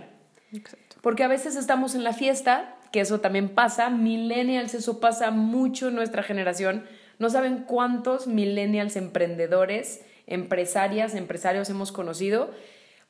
[0.53, 0.95] Exacto.
[1.01, 3.89] Porque a veces estamos en la fiesta que eso también pasa.
[3.89, 6.85] Millennials, eso pasa mucho en nuestra generación.
[7.19, 12.51] No saben cuántos millennials emprendedores, empresarias, empresarios hemos conocido.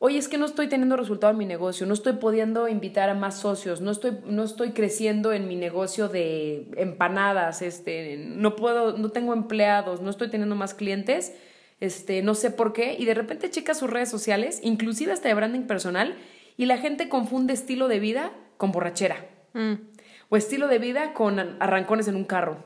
[0.06, 3.14] Oye, es que no estoy teniendo resultado en mi negocio, no estoy pudiendo invitar a
[3.14, 8.98] más socios, no estoy, no estoy creciendo en mi negocio de empanadas, este, no puedo,
[8.98, 11.34] no tengo empleados, no estoy teniendo más clientes,
[11.80, 15.36] este, no sé por qué, y de repente checa sus redes sociales, inclusive hasta de
[15.36, 16.18] branding personal,
[16.58, 19.26] y la gente confunde estilo de vida con borrachera.
[19.54, 19.76] Mm.
[20.28, 22.62] O estilo de vida con arrancones en un carro.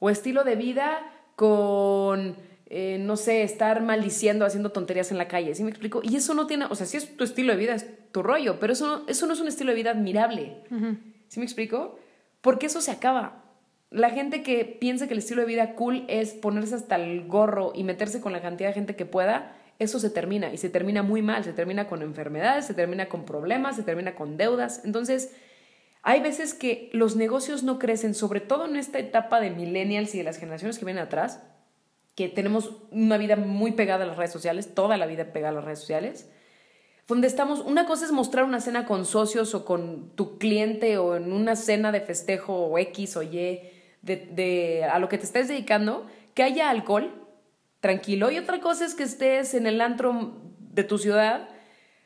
[0.00, 0.98] O estilo de vida
[1.36, 2.34] con,
[2.68, 5.54] eh, no sé, estar maldiciendo, haciendo tonterías en la calle.
[5.54, 6.00] ¿Sí me explico?
[6.02, 8.58] Y eso no tiene, o sea, si es tu estilo de vida, es tu rollo,
[8.58, 10.56] pero eso no, eso no es un estilo de vida admirable.
[11.28, 11.98] ¿Sí me explico?
[12.40, 13.44] Porque eso se acaba.
[13.90, 17.72] La gente que piensa que el estilo de vida cool es ponerse hasta el gorro
[17.74, 21.02] y meterse con la cantidad de gente que pueda, eso se termina y se termina
[21.02, 24.82] muy mal, se termina con enfermedades, se termina con problemas, se termina con deudas.
[24.84, 25.34] Entonces,
[26.02, 30.18] hay veces que los negocios no crecen, sobre todo en esta etapa de millennials y
[30.18, 31.42] de las generaciones que vienen atrás,
[32.16, 35.56] que tenemos una vida muy pegada a las redes sociales, toda la vida pegada a
[35.56, 36.28] las redes sociales,
[37.06, 41.14] donde estamos, una cosa es mostrar una cena con socios o con tu cliente o
[41.14, 43.60] en una cena de festejo o X o Y
[44.02, 47.12] de, a lo que te estés dedicando, que haya alcohol,
[47.80, 51.50] tranquilo, y otra cosa es que estés en el antro de tu ciudad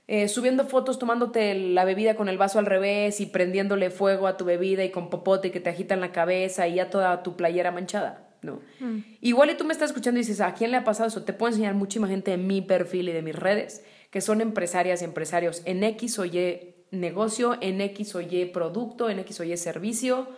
[0.09, 4.37] eh, subiendo fotos tomándote la bebida con el vaso al revés y prendiéndole fuego a
[4.37, 7.71] tu bebida y con popote que te agitan la cabeza y ya toda tu playera
[7.71, 8.30] manchada.
[8.43, 8.61] No.
[8.81, 8.99] Mm.
[9.21, 11.25] Igual y tú me estás escuchando y dices, ¿a quién le ha pasado eso?
[11.25, 15.03] Te puedo enseñar muchísima gente de mi perfil y de mis redes que son empresarias
[15.03, 19.45] y empresarios en X o Y negocio, en X o Y producto, en X o
[19.45, 20.29] Y servicio,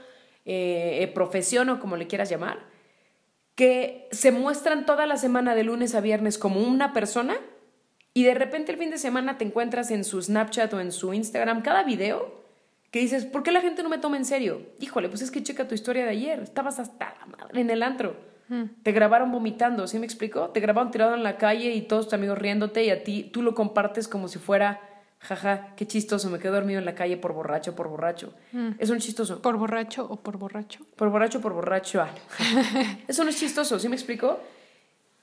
[0.44, 2.66] eh, eh, profesión o como le quieras llamar,
[3.54, 7.36] que se muestran toda la semana de lunes a viernes como una persona
[8.14, 11.14] y de repente el fin de semana te encuentras en su Snapchat o en su
[11.14, 12.41] Instagram cada video
[12.92, 14.60] que dices, ¿por qué la gente no me toma en serio?
[14.78, 17.82] Híjole, pues es que checa tu historia de ayer, estabas hasta la madre en el
[17.82, 18.14] antro.
[18.48, 18.64] Hmm.
[18.82, 20.50] Te grabaron vomitando, ¿sí me explico?
[20.50, 23.40] Te grabaron tirado en la calle y todos tus amigos riéndote y a ti tú
[23.40, 24.80] lo compartes como si fuera,
[25.20, 28.34] jaja, qué chistoso, me quedé dormido en la calle por borracho, por borracho.
[28.52, 28.72] Hmm.
[28.78, 29.40] Es un chistoso.
[29.40, 30.84] ¿Por borracho o por borracho?
[30.94, 32.02] Por borracho, por borracho.
[32.02, 32.10] Ah.
[33.08, 34.38] eso no es chistoso, ¿sí me explico?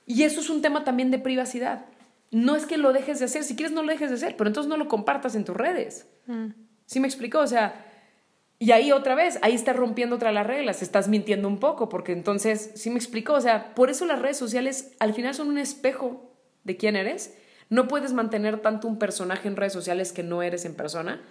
[0.08, 1.86] Y eso es un tema también de privacidad
[2.32, 4.50] no es que lo dejes de hacer, si quieres no lo dejes de hacer, pero
[4.50, 6.08] entonces no lo compartas en tus redes.
[6.28, 6.50] Mm.
[6.90, 7.38] ¿Sí me explicó?
[7.38, 7.86] O sea,
[8.58, 12.12] Y ahí otra vez, ahí estás rompiendo otra las reglas, estás mintiendo un poco, porque
[12.12, 15.60] entonces, sí me explico, o sea, por eso las redes sociales al final son un
[15.60, 16.34] espejo
[16.64, 17.36] de quién eres.
[17.70, 21.22] No puedes mantener tanto un personaje en redes sociales que no eres en persona,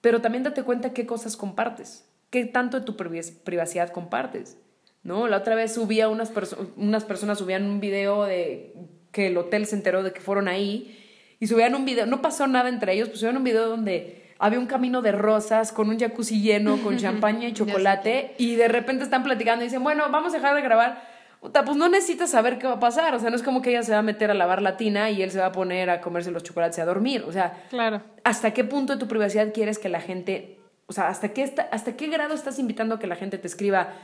[0.00, 4.58] pero también date cuenta qué cosas compartes, qué tanto de tu privacidad compartes.
[5.04, 5.28] ¿No?
[5.28, 6.32] La otra vez subía unas,
[6.76, 8.74] unas personas subían un video de
[9.12, 10.98] que el hotel se enteró de que fueron ahí
[11.38, 14.58] y subían un video, no pasó nada entre ellos, pues subían un video donde había
[14.58, 19.02] un camino de rosas con un jacuzzi lleno, con champaña y chocolate, y de repente
[19.02, 21.02] están platicando y dicen, bueno, vamos a dejar de grabar.
[21.40, 23.82] pues no necesitas saber qué va a pasar, o sea, no es como que ella
[23.82, 26.02] se va a meter a lavar la tina y él se va a poner a
[26.02, 28.02] comerse los chocolates y a dormir, o sea, claro.
[28.22, 31.96] ¿hasta qué punto de tu privacidad quieres que la gente, o sea, hasta qué, hasta
[31.96, 33.94] qué grado estás invitando a que la gente te escriba,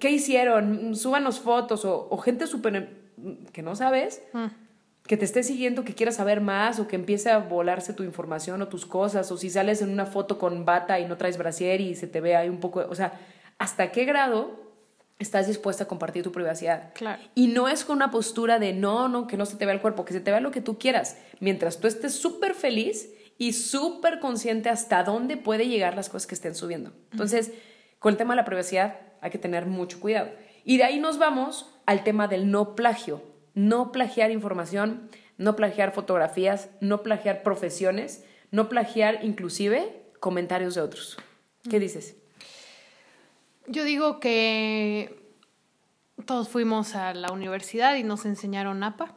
[0.00, 2.96] qué hicieron, súbanos fotos, o, gente súper
[3.52, 4.67] que no sabes, mm
[5.08, 8.60] que te esté siguiendo, que quiera saber más o que empiece a volarse tu información
[8.60, 11.80] o tus cosas, o si sales en una foto con bata y no traes brasier
[11.80, 13.18] y se te ve ahí un poco, o sea,
[13.56, 14.68] ¿hasta qué grado
[15.18, 16.92] estás dispuesta a compartir tu privacidad?
[16.92, 17.22] Claro.
[17.34, 19.80] Y no es con una postura de no, no, que no se te vea el
[19.80, 23.54] cuerpo, que se te vea lo que tú quieras, mientras tú estés súper feliz y
[23.54, 26.92] súper consciente hasta dónde puede llegar las cosas que estén subiendo.
[27.12, 27.52] Entonces,
[27.98, 30.28] con el tema de la privacidad hay que tener mucho cuidado.
[30.64, 33.22] Y de ahí nos vamos al tema del no plagio
[33.58, 41.18] no plagiar información, no plagiar fotografías, no plagiar profesiones, no plagiar inclusive comentarios de otros.
[41.68, 42.14] ¿Qué dices?
[43.66, 45.20] Yo digo que
[46.24, 49.16] todos fuimos a la universidad y nos enseñaron APA.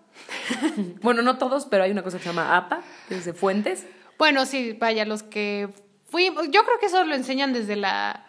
[1.03, 3.85] bueno, no todos, pero hay una cosa que se llama APA, que es de fuentes.
[4.17, 5.69] Bueno, sí, vaya, los que
[6.05, 8.25] fuimos, yo creo que eso lo enseñan desde la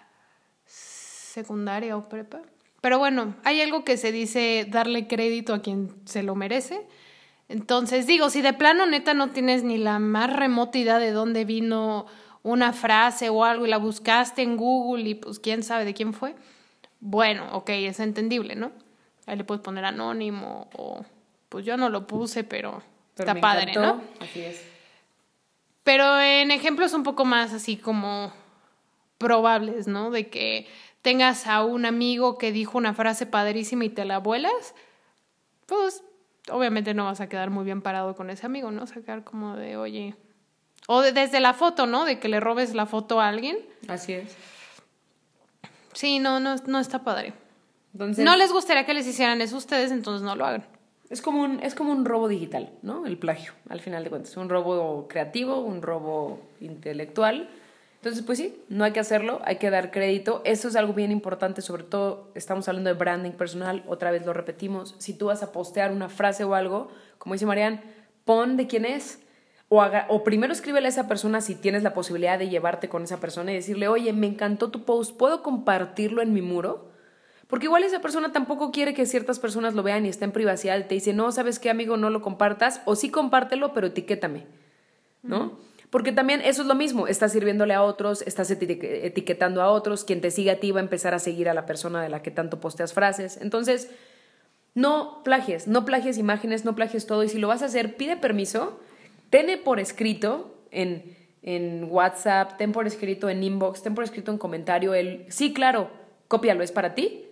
[0.66, 2.42] secundaria o prepa.
[2.82, 6.84] Pero bueno, hay algo que se dice darle crédito a quien se lo merece.
[7.48, 11.44] Entonces, digo, si de plano neta no tienes ni la más remota idea de dónde
[11.44, 12.06] vino
[12.42, 16.12] una frase o algo y la buscaste en Google y pues quién sabe de quién
[16.12, 16.34] fue,
[16.98, 18.72] bueno, ok, es entendible, ¿no?
[19.26, 21.04] Ahí le puedes poner anónimo o
[21.48, 22.82] pues yo no lo puse, pero,
[23.16, 24.00] está padre, ¿no?
[24.18, 24.60] Así es.
[25.84, 28.32] Pero en ejemplos un poco más así como
[29.18, 30.10] probables, ¿no?
[30.10, 30.66] De que
[31.02, 34.74] tengas a un amigo que dijo una frase padrísima y te la vuelas,
[35.66, 36.02] pues
[36.50, 38.86] obviamente no vas a quedar muy bien parado con ese amigo, ¿no?
[38.86, 40.14] Sacar como de, oye,
[40.86, 42.04] o desde la foto, ¿no?
[42.04, 43.58] De que le robes la foto a alguien.
[43.88, 44.36] Así es.
[45.92, 47.34] Sí, no, no, no está padre.
[47.92, 50.64] Entonces, no les gustaría que les hicieran eso a ustedes, entonces no lo hagan.
[51.10, 53.04] Es como, un, es como un robo digital, ¿no?
[53.04, 54.34] El plagio, al final de cuentas.
[54.38, 57.50] Un robo creativo, un robo intelectual
[58.02, 60.42] entonces, pues sí, no hay que hacerlo, hay que dar crédito.
[60.44, 64.32] Eso es algo bien importante, sobre todo estamos hablando de branding personal, otra vez lo
[64.32, 64.96] repetimos.
[64.98, 66.88] Si tú vas a postear una frase o algo,
[67.18, 67.80] como dice Marian,
[68.24, 69.20] pon de quién es.
[69.68, 73.04] O, haga, o primero escríbele a esa persona si tienes la posibilidad de llevarte con
[73.04, 76.90] esa persona y decirle, oye, me encantó tu post, ¿puedo compartirlo en mi muro?
[77.46, 80.88] Porque igual esa persona tampoco quiere que ciertas personas lo vean y está en privacidad.
[80.88, 81.96] Te dice, no, ¿sabes qué, amigo?
[81.96, 82.80] No lo compartas.
[82.84, 84.48] O sí compártelo, pero etiquétame.
[85.22, 85.56] ¿No?
[85.92, 90.22] Porque también eso es lo mismo, estás sirviéndole a otros, estás etiquetando a otros, quien
[90.22, 92.30] te sigue a ti va a empezar a seguir a la persona de la que
[92.30, 93.38] tanto posteas frases.
[93.42, 93.90] Entonces,
[94.74, 97.24] no plagies, no plagies imágenes, no plagies todo.
[97.24, 98.80] Y si lo vas a hacer, pide permiso,
[99.28, 104.38] ten por escrito en, en WhatsApp, ten por escrito en inbox, ten por escrito en
[104.38, 105.90] comentario el, sí, claro,
[106.26, 107.26] cópialo, es para ti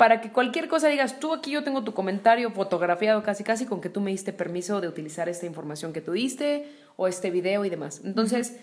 [0.00, 3.82] para que cualquier cosa digas, tú aquí yo tengo tu comentario fotografiado casi casi con
[3.82, 7.66] que tú me diste permiso de utilizar esta información que tú diste o este video
[7.66, 8.00] y demás.
[8.02, 8.56] Entonces,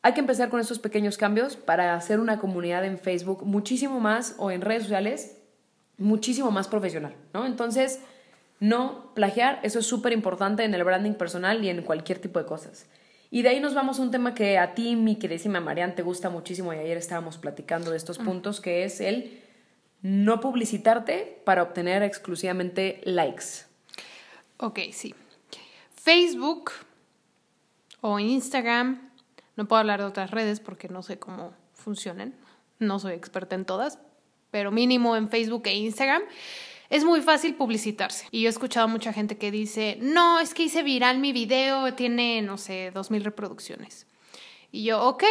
[0.00, 4.36] hay que empezar con estos pequeños cambios para hacer una comunidad en Facebook muchísimo más
[4.38, 5.38] o en redes sociales
[5.98, 7.46] muchísimo más profesional, ¿no?
[7.46, 7.98] Entonces,
[8.60, 12.46] no plagiar, eso es súper importante en el branding personal y en cualquier tipo de
[12.46, 12.86] cosas.
[13.32, 16.02] Y de ahí nos vamos a un tema que a ti, mi queridísima Marian, te
[16.02, 19.39] gusta muchísimo y ayer estábamos platicando de estos puntos, que es el
[20.02, 23.66] no publicitarte para obtener exclusivamente likes.
[24.56, 25.14] Ok, sí.
[25.94, 26.72] Facebook
[28.00, 29.10] o Instagram,
[29.56, 32.34] no puedo hablar de otras redes porque no sé cómo funcionan,
[32.78, 33.98] no soy experta en todas,
[34.50, 36.22] pero mínimo en Facebook e Instagram.
[36.88, 38.26] Es muy fácil publicitarse.
[38.32, 41.32] Y yo he escuchado a mucha gente que dice, no, es que hice viral mi
[41.32, 44.08] video, tiene, no sé, dos mil reproducciones.
[44.72, 45.22] Y yo, ok,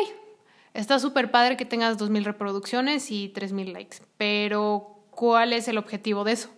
[0.74, 6.24] Está súper padre que tengas 2.000 reproducciones y 3.000 likes, pero ¿cuál es el objetivo
[6.24, 6.50] de eso?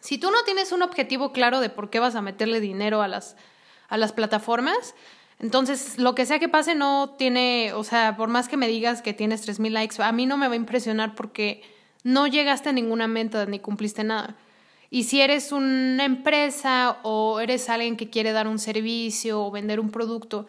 [0.00, 3.08] Si tú no tienes un objetivo claro de por qué vas a meterle dinero a
[3.08, 3.36] las,
[3.88, 4.94] a las plataformas,
[5.38, 9.02] entonces lo que sea que pase no tiene, o sea, por más que me digas
[9.02, 11.62] que tienes 3.000 likes, a mí no me va a impresionar porque
[12.04, 14.36] no llegaste a ninguna meta ni cumpliste nada.
[14.90, 19.80] Y si eres una empresa o eres alguien que quiere dar un servicio o vender
[19.80, 20.46] un producto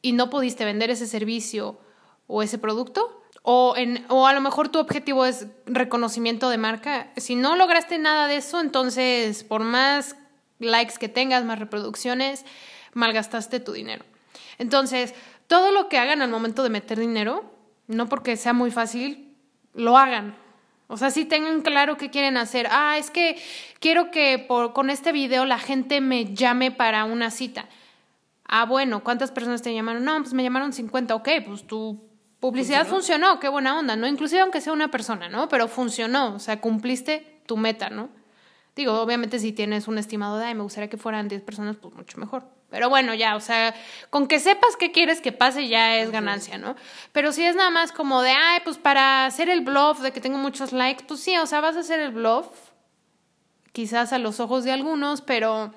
[0.00, 1.78] y no pudiste vender ese servicio
[2.26, 3.18] o ese producto.
[3.44, 7.12] O, en, o a lo mejor tu objetivo es reconocimiento de marca.
[7.16, 10.16] Si no lograste nada de eso, entonces por más
[10.60, 12.44] likes que tengas, más reproducciones,
[12.94, 14.04] malgastaste tu dinero.
[14.58, 15.14] Entonces,
[15.46, 17.44] todo lo que hagan al momento de meter dinero,
[17.88, 19.34] no porque sea muy fácil,
[19.74, 20.36] lo hagan.
[20.88, 22.68] O sea, si tengan claro qué quieren hacer.
[22.70, 23.40] Ah, es que
[23.80, 27.68] quiero que por, con este video la gente me llame para una cita.
[28.44, 30.04] Ah, bueno, ¿cuántas personas te llamaron?
[30.04, 31.14] No, pues me llamaron 50.
[31.14, 32.11] Ok, pues tu
[32.42, 34.08] publicidad funcionó, qué buena onda, ¿no?
[34.08, 35.48] Inclusive aunque sea una persona, ¿no?
[35.48, 38.08] Pero funcionó, o sea, cumpliste tu meta, ¿no?
[38.74, 41.94] Digo, obviamente si tienes un estimado de, ay, me gustaría que fueran 10 personas, pues
[41.94, 42.44] mucho mejor.
[42.68, 43.76] Pero bueno, ya, o sea,
[44.10, 46.74] con que sepas qué quieres que pase ya es ganancia, ¿no?
[47.12, 50.20] Pero si es nada más como de, ay, pues para hacer el bluff de que
[50.20, 52.48] tengo muchos likes, pues sí, o sea, vas a hacer el bluff,
[53.70, 55.72] quizás a los ojos de algunos, pero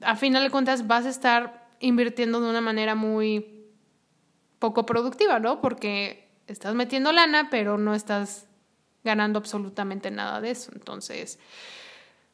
[0.00, 3.59] a final de cuentas vas a estar invirtiendo de una manera muy
[4.60, 5.60] poco productiva, ¿no?
[5.60, 8.46] Porque estás metiendo lana, pero no estás
[9.02, 10.70] ganando absolutamente nada de eso.
[10.72, 11.40] Entonces,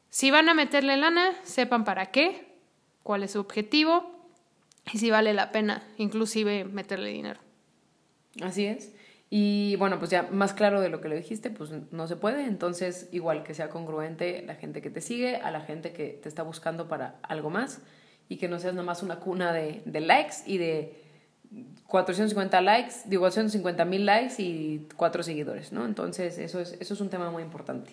[0.09, 2.55] si van a meterle lana, sepan para qué,
[3.01, 4.11] cuál es su objetivo
[4.91, 7.39] y si vale la pena inclusive meterle dinero.
[8.41, 8.93] Así es.
[9.29, 12.43] Y bueno, pues ya más claro de lo que le dijiste, pues no se puede.
[12.45, 16.29] Entonces, igual que sea congruente la gente que te sigue, a la gente que te
[16.29, 17.81] está buscando para algo más
[18.29, 21.06] y que no seas nomás una cuna de, de likes y de
[21.87, 25.85] 450 likes, digo 450 mil likes y cuatro seguidores, ¿no?
[25.85, 27.91] Entonces, eso es, eso es un tema muy importante.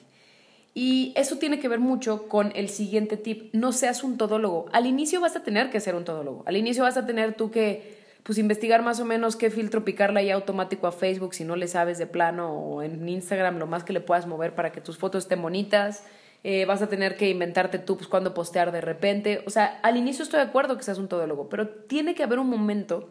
[0.74, 4.66] Y eso tiene que ver mucho con el siguiente tip, no seas un todólogo.
[4.72, 6.42] Al inicio vas a tener que ser un todólogo.
[6.46, 10.20] Al inicio vas a tener tú que pues investigar más o menos qué filtro picarle
[10.20, 13.84] ahí automático a Facebook si no le sabes de plano o en Instagram lo más
[13.84, 16.04] que le puedas mover para que tus fotos estén bonitas.
[16.42, 19.44] Eh, vas a tener que inventarte tú pues cuándo postear de repente.
[19.46, 22.38] O sea, al inicio estoy de acuerdo que seas un todólogo, pero tiene que haber
[22.38, 23.10] un momento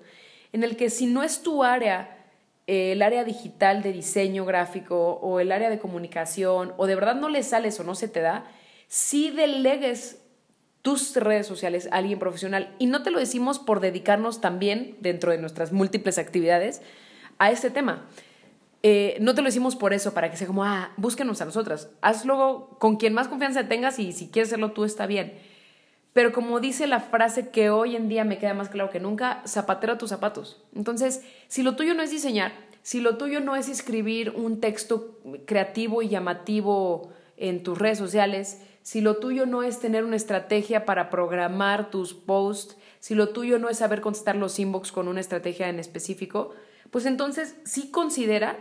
[0.53, 2.17] en el que si no es tu área,
[2.67, 7.15] eh, el área digital de diseño gráfico o el área de comunicación, o de verdad
[7.15, 8.45] no le sales o no se te da,
[8.87, 10.21] si delegues
[10.83, 12.75] tus redes sociales a alguien profesional.
[12.77, 16.81] Y no te lo decimos por dedicarnos también, dentro de nuestras múltiples actividades,
[17.39, 18.05] a este tema.
[18.83, 21.89] Eh, no te lo decimos por eso, para que sea como, ah, búsquenos a nosotras.
[22.01, 25.33] Hazlo con quien más confianza tengas y si quieres hacerlo tú está bien.
[26.13, 29.41] Pero como dice la frase que hoy en día me queda más claro que nunca,
[29.47, 30.63] zapatero tus zapatos.
[30.75, 32.51] Entonces, si lo tuyo no es diseñar,
[32.83, 38.61] si lo tuyo no es escribir un texto creativo y llamativo en tus redes sociales,
[38.83, 43.57] si lo tuyo no es tener una estrategia para programar tus posts, si lo tuyo
[43.57, 46.53] no es saber contestar los inbox con una estrategia en específico,
[46.91, 48.57] pues entonces sí considera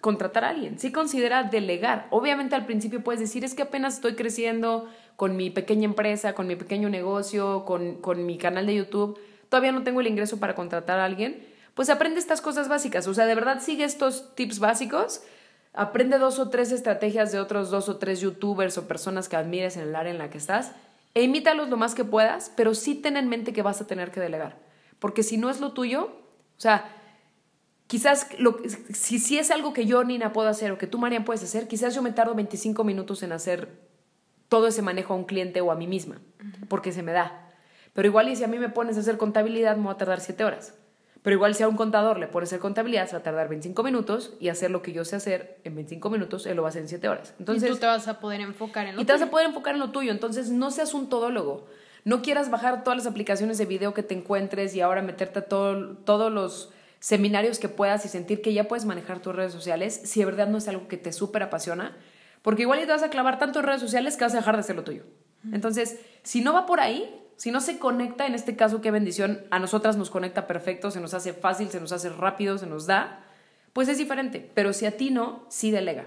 [0.00, 2.06] contratar a alguien, sí considera delegar.
[2.10, 6.46] Obviamente al principio puedes decir, es que apenas estoy creciendo, con mi pequeña empresa, con
[6.46, 10.54] mi pequeño negocio, con, con mi canal de YouTube, todavía no tengo el ingreso para
[10.54, 13.06] contratar a alguien, pues aprende estas cosas básicas.
[13.06, 15.22] O sea, de verdad sigue estos tips básicos,
[15.72, 19.76] aprende dos o tres estrategias de otros dos o tres youtubers o personas que admires
[19.76, 20.72] en el área en la que estás
[21.14, 24.10] e imítalos lo más que puedas, pero sí ten en mente que vas a tener
[24.10, 24.58] que delegar.
[24.98, 26.92] Porque si no es lo tuyo, o sea,
[27.86, 28.58] quizás lo,
[28.92, 31.68] si, si es algo que yo, Nina, puedo hacer o que tú, Marian, puedes hacer,
[31.68, 33.93] quizás yo me tardo 25 minutos en hacer
[34.48, 36.20] todo ese manejo a un cliente o a mí misma,
[36.68, 37.50] porque se me da.
[37.92, 40.20] Pero igual y si a mí me pones a hacer contabilidad, me va a tardar
[40.20, 40.74] 7 horas.
[41.22, 43.48] Pero igual si a un contador le pones a hacer contabilidad, se va a tardar
[43.48, 46.68] 25 minutos y hacer lo que yo sé hacer en 25 minutos, él lo va
[46.68, 47.34] a hacer en 7 horas.
[47.38, 49.46] Entonces, y tú te vas a poder enfocar en lo Y te vas a poder
[49.46, 50.12] enfocar en lo tuyo.
[50.12, 51.66] Entonces, no seas un todólogo.
[52.04, 55.42] No quieras bajar todas las aplicaciones de video que te encuentres y ahora meterte a
[55.46, 59.98] todo, todos los seminarios que puedas y sentir que ya puedes manejar tus redes sociales
[60.04, 61.96] si de verdad no es algo que te súper apasiona
[62.44, 64.60] porque igual te vas a clavar tanto en redes sociales que vas a dejar de
[64.60, 65.04] hacer lo tuyo.
[65.50, 69.46] Entonces, si no va por ahí, si no se conecta, en este caso, qué bendición,
[69.50, 72.86] a nosotras nos conecta perfecto, se nos hace fácil, se nos hace rápido, se nos
[72.86, 73.24] da,
[73.72, 74.50] pues es diferente.
[74.52, 76.04] Pero si a ti no, sí delega.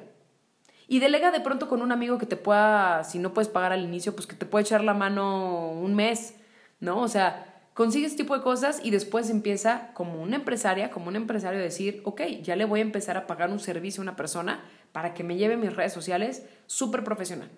[0.87, 3.83] Y delega de pronto con un amigo que te pueda, si no puedes pagar al
[3.83, 6.35] inicio, pues que te puede echar la mano un mes,
[6.79, 7.01] ¿no?
[7.01, 11.15] O sea, consigue este tipo de cosas y después empieza como una empresaria, como un
[11.15, 14.15] empresario, a decir, ok, ya le voy a empezar a pagar un servicio a una
[14.15, 17.49] persona para que me lleve mis redes sociales súper profesional.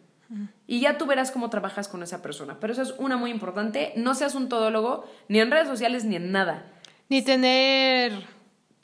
[0.67, 2.59] Y ya tú verás cómo trabajas con esa persona.
[2.59, 3.93] Pero eso es una muy importante.
[3.95, 6.71] No seas un todólogo ni en redes sociales ni en nada.
[7.09, 8.13] Ni tener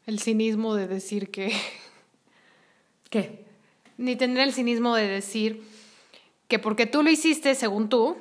[0.07, 1.53] el cinismo de decir que...
[3.11, 3.45] ¿Qué?
[3.97, 5.63] Ni tener el cinismo de decir
[6.47, 8.17] que porque tú lo hiciste según tú,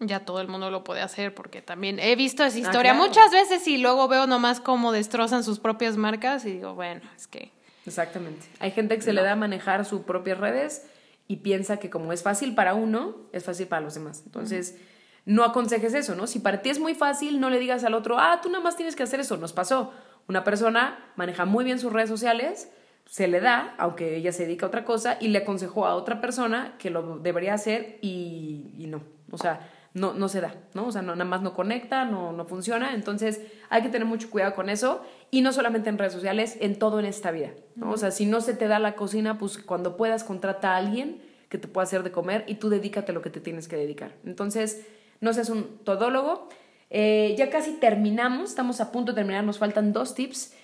[0.00, 3.30] ya todo el mundo lo puede hacer, porque también he visto esa ah, historia muchas
[3.30, 7.56] veces y luego veo nomás cómo destrozan sus propias marcas y digo, bueno, es que...
[7.88, 8.46] Exactamente.
[8.60, 10.86] Hay gente que se le da a manejar sus propias redes
[11.26, 14.22] y piensa que como es fácil para uno, es fácil para los demás.
[14.24, 14.78] Entonces,
[15.24, 16.26] no aconsejes eso, ¿no?
[16.26, 18.76] Si para ti es muy fácil, no le digas al otro, ah, tú nada más
[18.76, 19.92] tienes que hacer eso, nos pasó.
[20.26, 22.70] Una persona maneja muy bien sus redes sociales,
[23.04, 26.20] se le da, aunque ella se dedica a otra cosa, y le aconsejó a otra
[26.20, 29.02] persona que lo debería hacer y, y no.
[29.30, 30.86] O sea, no, no se da, ¿no?
[30.86, 32.94] O sea, no, nada más no conecta, no, no funciona.
[32.94, 35.02] Entonces, hay que tener mucho cuidado con eso.
[35.30, 37.90] Y no solamente en redes sociales, en todo en esta vida, ¿no?
[37.90, 41.20] O sea, si no se te da la cocina, pues cuando puedas contrata a alguien
[41.48, 43.76] que te pueda hacer de comer y tú dedícate a lo que te tienes que
[43.76, 44.14] dedicar.
[44.24, 44.86] Entonces,
[45.20, 46.48] no seas un todólogo.
[46.90, 50.54] Eh, ya casi terminamos, estamos a punto de terminar, nos faltan dos tips.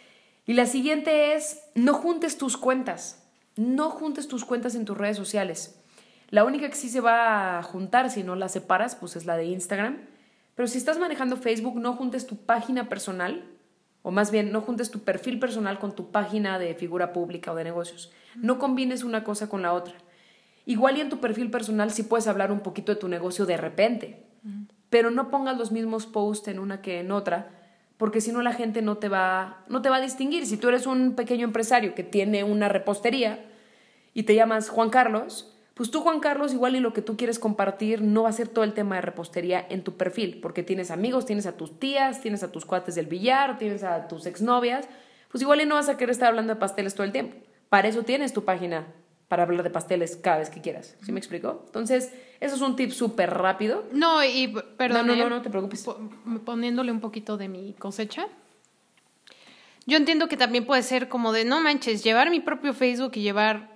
[0.46, 3.22] Y la siguiente es, no juntes tus cuentas.
[3.56, 5.80] No juntes tus cuentas en tus redes sociales.
[6.30, 9.36] La única que sí se va a juntar si no la separas, pues es la
[9.36, 9.98] de Instagram.
[10.54, 13.44] Pero si estás manejando Facebook, no juntes tu página personal,
[14.02, 17.54] o más bien, no juntes tu perfil personal con tu página de figura pública o
[17.54, 18.12] de negocios.
[18.36, 19.94] No combines una cosa con la otra.
[20.66, 23.56] Igual y en tu perfil personal sí puedes hablar un poquito de tu negocio de
[23.56, 24.26] repente,
[24.90, 27.50] pero no pongas los mismos posts en una que en otra,
[27.96, 30.46] porque si no la gente no te va no te va a distinguir.
[30.46, 33.44] Si tú eres un pequeño empresario que tiene una repostería
[34.14, 37.38] y te llamas Juan Carlos, pues tú Juan Carlos igual y lo que tú quieres
[37.38, 40.90] compartir no va a ser todo el tema de repostería en tu perfil, porque tienes
[40.90, 44.88] amigos, tienes a tus tías, tienes a tus cuates del billar, tienes a tus exnovias,
[45.30, 47.36] pues igual y no vas a querer estar hablando de pasteles todo el tiempo.
[47.68, 48.86] Para eso tienes tu página
[49.26, 50.96] para hablar de pasteles cada vez que quieras.
[51.02, 51.64] ¿Sí me explico?
[51.66, 53.84] Entonces, eso es un tip súper rápido.
[53.92, 55.08] No, y perdón.
[55.08, 55.84] No, no, no, no te preocupes.
[56.44, 58.28] Poniéndole un poquito de mi cosecha.
[59.86, 63.22] Yo entiendo que también puede ser como de, no manches, llevar mi propio Facebook y
[63.22, 63.73] llevar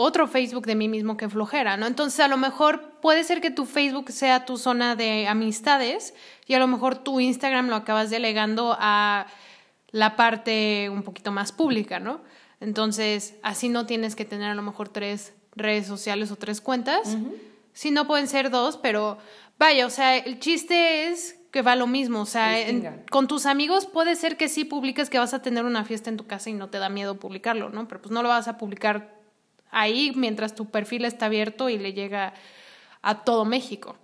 [0.00, 1.84] otro Facebook de mí mismo que flojera, ¿no?
[1.84, 6.14] Entonces, a lo mejor puede ser que tu Facebook sea tu zona de amistades
[6.46, 9.26] y a lo mejor tu Instagram lo acabas delegando a
[9.90, 12.20] la parte un poquito más pública, ¿no?
[12.60, 17.16] Entonces, así no tienes que tener a lo mejor tres redes sociales o tres cuentas.
[17.72, 19.18] Si no pueden ser dos, pero
[19.58, 22.20] vaya, o sea, el chiste es que va lo mismo.
[22.20, 22.54] O sea,
[23.10, 26.16] con tus amigos puede ser que sí publiques que vas a tener una fiesta en
[26.16, 27.88] tu casa y no te da miedo publicarlo, ¿no?
[27.88, 29.17] Pero pues no lo vas a publicar
[29.70, 32.34] ahí mientras tu perfil está abierto y le llega
[33.02, 33.96] a todo México.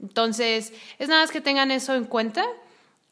[0.00, 2.44] Entonces, es nada más que tengan eso en cuenta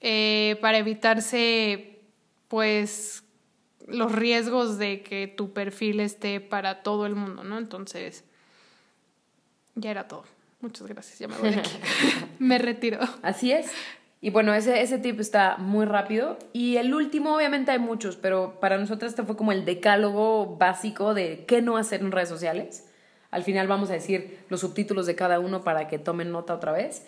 [0.01, 2.01] eh, para evitarse,
[2.49, 3.25] pues,
[3.87, 7.59] los riesgos de que tu perfil esté para todo el mundo, ¿no?
[7.59, 8.25] Entonces,
[9.75, 10.25] ya era todo.
[10.61, 11.71] Muchas gracias, ya me voy de aquí.
[12.39, 12.99] me retiro.
[13.23, 13.71] Así es.
[14.21, 16.39] Y bueno, ese, ese tip está muy rápido.
[16.53, 21.15] Y el último, obviamente hay muchos, pero para nosotros este fue como el decálogo básico
[21.15, 22.87] de qué no hacer en redes sociales.
[23.31, 26.73] Al final vamos a decir los subtítulos de cada uno para que tomen nota otra
[26.73, 27.07] vez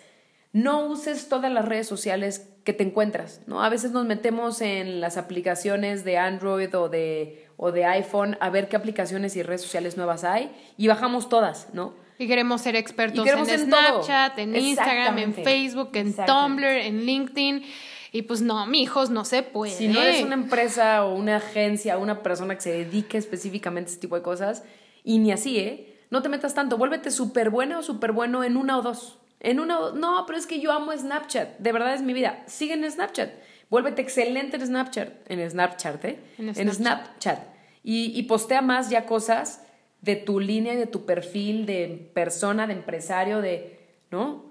[0.53, 3.63] no uses todas las redes sociales que te encuentras, ¿no?
[3.63, 8.49] A veces nos metemos en las aplicaciones de Android o de, o de iPhone a
[8.49, 11.93] ver qué aplicaciones y redes sociales nuevas hay y bajamos todas, ¿no?
[12.21, 17.63] Y queremos ser expertos en, Snapchat, en Instagram, en Facebook, en Tumblr, en LinkedIn.
[18.11, 19.73] Y pues no, mi hijos, no se puede.
[19.73, 23.89] Si no eres una empresa o una agencia o una persona que se dedique específicamente
[23.89, 24.63] a este tipo de cosas,
[25.03, 25.97] y ni así, ¿eh?
[26.11, 29.17] No te metas tanto, vuélvete súper buena o súper bueno en una o dos.
[29.39, 32.43] En una, no, pero es que yo amo Snapchat, de verdad es mi vida.
[32.45, 33.31] Sigue en Snapchat.
[33.71, 36.19] Vuélvete excelente en Snapchat, en Snapchat, ¿eh?
[36.37, 37.39] En Snapchat.
[37.83, 39.63] Y, y, postea más ya cosas
[40.01, 43.79] de tu línea, de tu perfil, de persona, de empresario, de,
[44.09, 44.45] ¿no?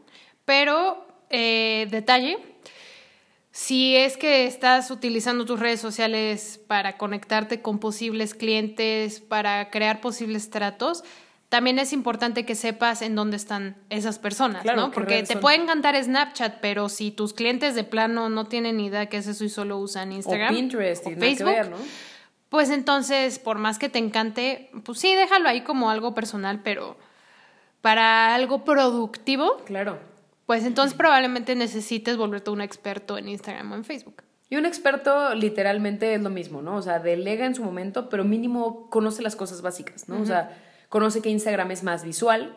[0.44, 2.38] Pero, eh, detalle,
[3.50, 10.00] si es que estás utilizando tus redes sociales para conectarte con posibles clientes, para crear
[10.00, 11.02] posibles tratos,
[11.48, 14.92] también es importante que sepas en dónde están esas personas, ¿no?
[14.92, 19.06] Porque te puede encantar Snapchat, pero si tus clientes de plano no tienen ni idea
[19.06, 21.54] qué es eso y solo usan Instagram o Pinterest o Facebook,
[22.50, 26.96] pues entonces, por más que te encante, pues sí, déjalo ahí como algo personal, pero
[27.80, 29.98] para algo productivo, claro.
[30.46, 34.24] Pues entonces probablemente necesites volverte un experto en Instagram o en Facebook.
[34.48, 36.74] Y un experto literalmente es lo mismo, ¿no?
[36.74, 40.20] O sea, delega en su momento, pero mínimo conoce las cosas básicas, ¿no?
[40.20, 42.56] O sea, conoce que Instagram es más visual,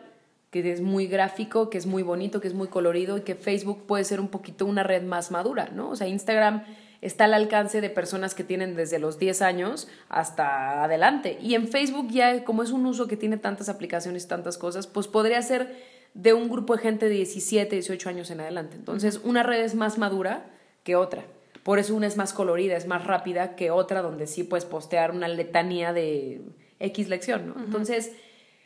[0.50, 3.86] que es muy gráfico, que es muy bonito, que es muy colorido y que Facebook
[3.86, 5.90] puede ser un poquito una red más madura, ¿no?
[5.90, 6.64] O sea, Instagram
[7.04, 11.38] está al alcance de personas que tienen desde los 10 años hasta adelante.
[11.40, 15.06] Y en Facebook ya, como es un uso que tiene tantas aplicaciones, tantas cosas, pues
[15.06, 15.76] podría ser
[16.14, 18.76] de un grupo de gente de 17, 18 años en adelante.
[18.76, 20.46] Entonces, una red es más madura
[20.82, 21.24] que otra.
[21.62, 25.10] Por eso una es más colorida, es más rápida que otra donde sí puedes postear
[25.10, 26.40] una letanía de
[26.78, 27.62] X lección, ¿no?
[27.62, 28.12] Entonces,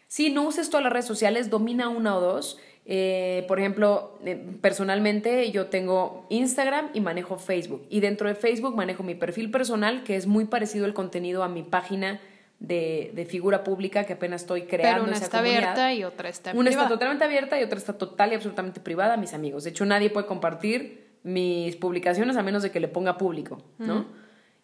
[0.07, 2.59] si no uses todas las redes sociales, domina una o dos.
[2.91, 7.87] Eh, por ejemplo, eh, personalmente yo tengo Instagram y manejo Facebook.
[7.91, 11.49] Y dentro de Facebook manejo mi perfil personal, que es muy parecido el contenido a
[11.49, 12.19] mi página
[12.61, 15.05] de, figura pública que apenas estoy creando.
[15.05, 18.33] Pero una está abierta y otra está Una está totalmente abierta y otra está total
[18.33, 19.65] y absolutamente privada a mis amigos.
[19.65, 24.07] De hecho, nadie puede compartir mis publicaciones a menos de que le ponga público, ¿no?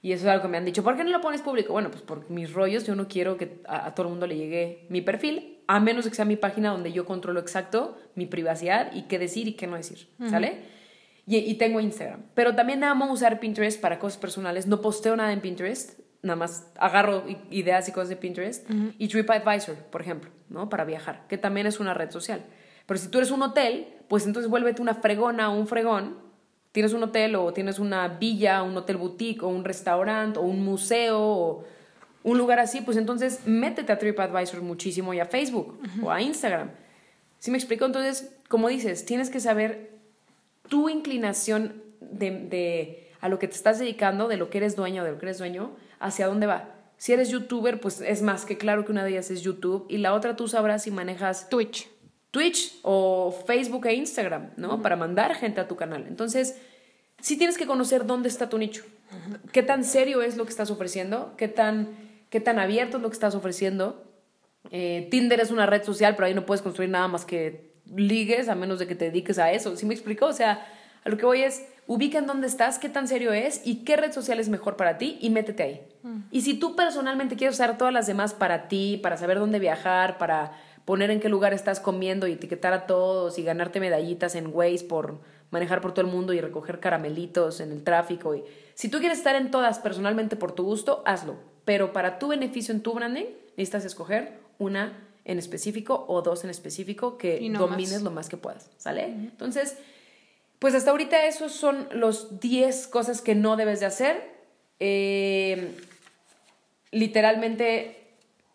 [0.05, 1.73] Y eso es algo que me han dicho, ¿por qué no lo pones público?
[1.73, 4.37] Bueno, pues por mis rollos yo no quiero que a, a todo el mundo le
[4.37, 8.93] llegue mi perfil, a menos que sea mi página donde yo controlo exacto mi privacidad
[8.93, 10.59] y qué decir y qué no decir, ¿sale?
[11.27, 12.21] Y, y tengo Instagram.
[12.35, 14.67] Pero también amo usar Pinterest para cosas personales.
[14.67, 18.69] No posteo nada en Pinterest, nada más agarro ideas y cosas de Pinterest.
[18.99, 20.69] Y TripAdvisor, por ejemplo, ¿no?
[20.69, 22.45] Para viajar, que también es una red social.
[22.85, 26.19] Pero si tú eres un hotel, pues entonces vuélvete una fregona o un fregón.
[26.75, 30.65] Tienes un hotel o tienes una villa, un hotel boutique o un restaurante o un
[30.65, 31.65] museo o
[32.25, 36.73] un lugar así, pues entonces métete a TripAdvisor muchísimo y a Facebook o a Instagram.
[37.39, 37.85] ¿Sí me explico?
[37.85, 39.93] Entonces, como dices, tienes que saber
[40.69, 45.05] tu inclinación de, de a lo que te estás dedicando, de lo que eres dueño,
[45.05, 46.75] de lo que eres dueño, hacia dónde va.
[46.97, 49.99] Si eres youtuber, pues es más que claro que una de ellas es YouTube y
[49.99, 51.89] la otra tú sabrás si manejas Twitch.
[52.35, 54.83] Twitch o Facebook e Instagram, ¿no?
[54.83, 56.05] Para mandar gente a tu canal.
[56.09, 56.59] Entonces,
[57.21, 58.83] sí tienes que conocer dónde está tu nicho.
[59.53, 61.35] ¿Qué tan serio es lo que estás ofreciendo?
[61.37, 61.91] ¿Qué tan,
[62.31, 64.03] qué tan abierto es lo que estás ofreciendo?
[64.73, 68.49] Eh, Tinder es una red social, pero ahí no puedes construir nada más que ligues
[68.49, 69.77] a menos de que te dediques a eso.
[69.77, 70.27] ¿Sí me explico?
[70.27, 70.67] O sea,
[71.05, 73.97] a lo que voy es, ubica en dónde estás, qué tan serio es y qué
[73.97, 75.83] red social es mejor para ti y métete ahí.
[76.33, 80.19] Y si tú personalmente quieres usar todas las demás para ti, para saber dónde viajar,
[80.19, 84.49] para poner en qué lugar estás comiendo y etiquetar a todos y ganarte medallitas en
[84.53, 85.19] Waze por
[85.51, 88.35] manejar por todo el mundo y recoger caramelitos en el tráfico.
[88.35, 88.43] Y,
[88.75, 91.37] si tú quieres estar en todas personalmente por tu gusto, hazlo.
[91.65, 93.27] Pero para tu beneficio en tu branding,
[93.57, 98.03] necesitas escoger una en específico o dos en específico que no domines más.
[98.03, 99.05] lo más que puedas, ¿sale?
[99.05, 99.79] Entonces,
[100.59, 104.35] pues hasta ahorita esos son los 10 cosas que no debes de hacer.
[104.81, 105.75] Eh,
[106.91, 108.09] literalmente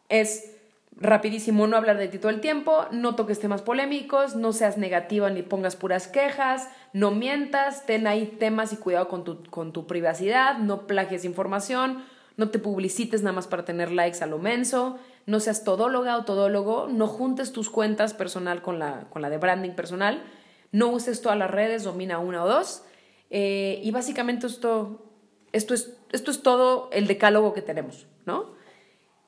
[0.10, 0.59] es
[1.02, 5.30] rapidísimo no hablar de ti todo el tiempo, no toques temas polémicos, no seas negativa
[5.30, 9.88] ni pongas puras quejas, no mientas, ten ahí temas y cuidado con tu, con tu
[9.88, 12.04] privacidad, no plagies información,
[12.36, 16.26] no te publicites nada más para tener likes a lo menso, no seas todóloga o
[16.26, 20.24] todólogo, no juntes tus cuentas personal con la, con la de branding personal,
[20.72, 22.84] no uses todas las redes, domina una o dos.
[23.30, 25.06] eh, y básicamente esto,
[25.54, 28.59] esto, es, esto es todo el decálogo que tenemos, ¿no?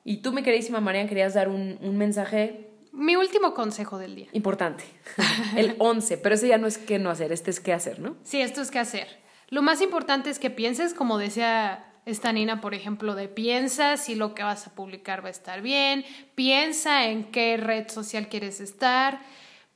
[0.04, 4.28] Y tú, mi queridísima Marian, querías dar un, un mensaje Mi último consejo del día.
[4.32, 4.84] importante.
[5.56, 8.16] El 11, pero ese ya no es qué no hacer, este es qué hacer, ¿no?
[8.24, 9.08] Sí, esto es qué hacer.
[9.48, 14.14] Lo más importante es que pienses, como decía esta Nina, por ejemplo, de piensa si
[14.14, 18.60] lo que vas a publicar va a estar bien, piensa en qué red social quieres
[18.60, 19.20] estar,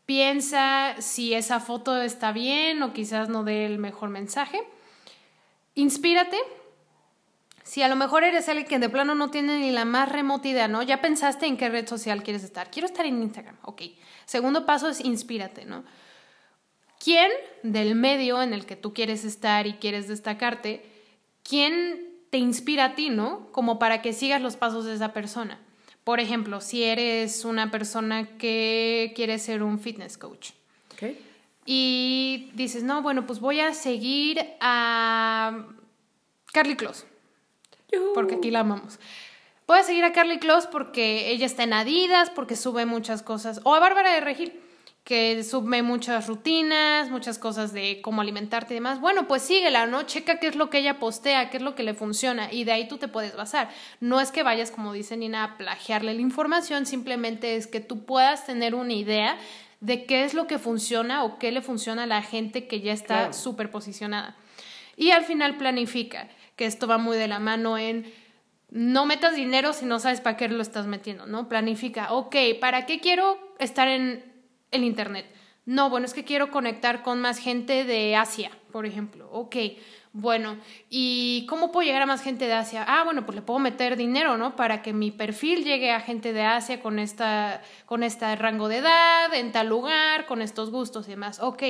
[0.07, 4.59] piensa si esa foto está bien o quizás no dé el mejor mensaje.
[5.75, 6.37] Inspírate.
[7.67, 10.47] Si a lo mejor eres alguien que de plano no tiene ni la más remota
[10.47, 10.85] idea, ¿no?
[10.85, 12.71] Ya pensaste en qué red social quieres estar.
[12.71, 13.83] Quiero estar en Instagram, ok.
[14.25, 15.83] Segundo paso es inspírate, ¿no?
[17.03, 17.29] ¿Quién
[17.65, 20.87] del medio en el que tú quieres estar y quieres destacarte,
[21.43, 23.51] quién te inspira a ti, ¿no?
[23.51, 25.59] Como para que sigas los pasos de esa persona.
[26.05, 30.51] Por ejemplo, si eres una persona que quiere ser un fitness coach
[30.93, 31.17] ¿Ok?
[31.65, 35.67] y dices, no, bueno, pues voy a seguir a
[36.53, 37.07] Carly Close,
[38.15, 38.99] porque aquí la amamos.
[39.69, 43.75] A seguir a Carly Close porque ella está en Adidas, porque sube muchas cosas, o
[43.75, 44.53] a Bárbara de Regil,
[45.05, 49.01] que sube muchas rutinas, muchas cosas de cómo alimentarte y demás.
[49.01, 50.03] Bueno, pues síguela, ¿no?
[50.03, 52.73] Checa qué es lo que ella postea, qué es lo que le funciona y de
[52.73, 53.69] ahí tú te puedes basar.
[54.01, 58.05] No es que vayas, como dice Nina, a plagiarle la información, simplemente es que tú
[58.05, 59.37] puedas tener una idea
[59.81, 62.93] de qué es lo que funciona o qué le funciona a la gente que ya
[62.93, 63.33] está Claro.
[63.33, 64.35] súper posicionada.
[64.97, 68.13] Y al final planifica, que esto va muy de la mano en
[68.71, 71.49] no metas dinero si no sabes para qué lo estás metiendo, ¿no?
[71.49, 74.25] Planifica, ok, ¿para qué quiero estar en
[74.71, 75.27] el Internet?
[75.67, 79.29] No, bueno, es que quiero conectar con más gente de Asia, por ejemplo.
[79.33, 79.57] Ok,
[80.13, 82.85] bueno, ¿y cómo puedo llegar a más gente de Asia?
[82.89, 84.57] Ah, bueno, pues le puedo meter dinero, ¿no?
[84.57, 88.79] Para que mi perfil llegue a gente de Asia con, esta, con este rango de
[88.79, 91.41] edad, en tal lugar, con estos gustos y demás.
[91.41, 91.63] Ok,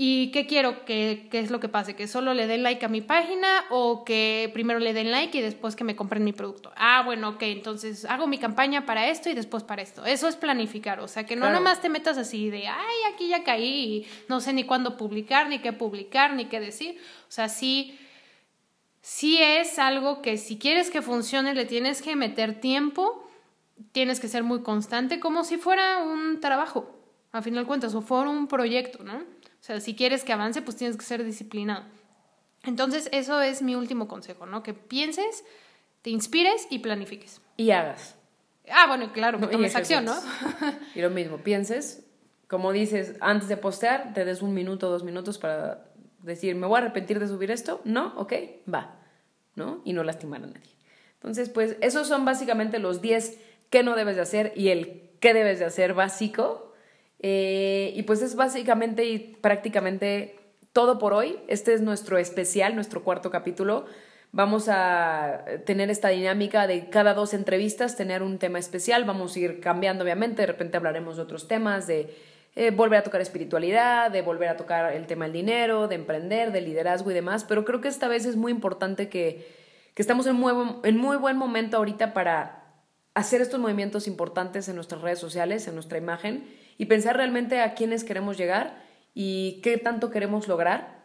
[0.00, 0.84] ¿Y qué quiero?
[0.84, 1.96] ¿Qué, ¿Qué es lo que pase?
[1.96, 5.40] ¿Que solo le den like a mi página o que primero le den like y
[5.40, 6.70] después que me compren mi producto?
[6.76, 10.06] Ah, bueno, ok, entonces hago mi campaña para esto y después para esto.
[10.06, 11.56] Eso es planificar, o sea, que no Claro.
[11.56, 15.48] nomás te metas así de, ay, aquí ya caí y no sé ni cuándo publicar,
[15.48, 16.96] ni qué publicar, ni qué decir.
[17.28, 17.98] O sea, sí,
[19.00, 23.28] sí es algo que si quieres que funcione le tienes que meter tiempo,
[23.90, 26.94] tienes que ser muy constante, como si fuera un trabajo,
[27.32, 29.22] a final de cuentas, o fuera un proyecto, ¿no?
[29.60, 31.84] O sea, si quieres que avance, pues tienes que ser disciplinado.
[32.64, 34.62] Entonces, eso es mi último consejo, ¿no?
[34.62, 35.44] Que pienses,
[36.02, 37.40] te inspires y planifiques.
[37.56, 38.16] Y hagas.
[38.70, 40.16] Ah, bueno, claro, que tomes acción, ¿no?
[40.94, 42.04] Y lo mismo, pienses,
[42.48, 45.84] como dices, antes de postear, te des un minuto, dos minutos para
[46.22, 47.80] decir, ¿me voy a arrepentir de subir esto?
[47.84, 48.32] No, ok,
[48.72, 48.98] va.
[49.58, 49.82] ¿no?
[49.84, 50.70] Y no lastimar a nadie.
[51.14, 53.38] Entonces, pues esos son básicamente los 10
[53.68, 56.67] que no debes de hacer y el qué debes de hacer básico.
[57.20, 60.38] Eh, y pues es básicamente y prácticamente
[60.72, 61.38] todo por hoy.
[61.48, 63.86] Este es nuestro especial, nuestro cuarto capítulo.
[64.30, 69.04] Vamos a tener esta dinámica de cada dos entrevistas tener un tema especial.
[69.04, 70.42] Vamos a ir cambiando, obviamente.
[70.42, 72.14] De repente hablaremos de otros temas, de
[72.54, 76.52] eh, volver a tocar espiritualidad, de volver a tocar el tema del dinero, de emprender,
[76.52, 77.44] de liderazgo y demás.
[77.44, 79.48] Pero creo que esta vez es muy importante que,
[79.94, 80.52] que estamos en muy,
[80.84, 82.64] en muy buen momento ahorita para
[83.14, 86.44] hacer estos movimientos importantes en nuestras redes sociales, en nuestra imagen
[86.78, 88.82] y pensar realmente a quiénes queremos llegar
[89.14, 90.98] y qué tanto queremos lograr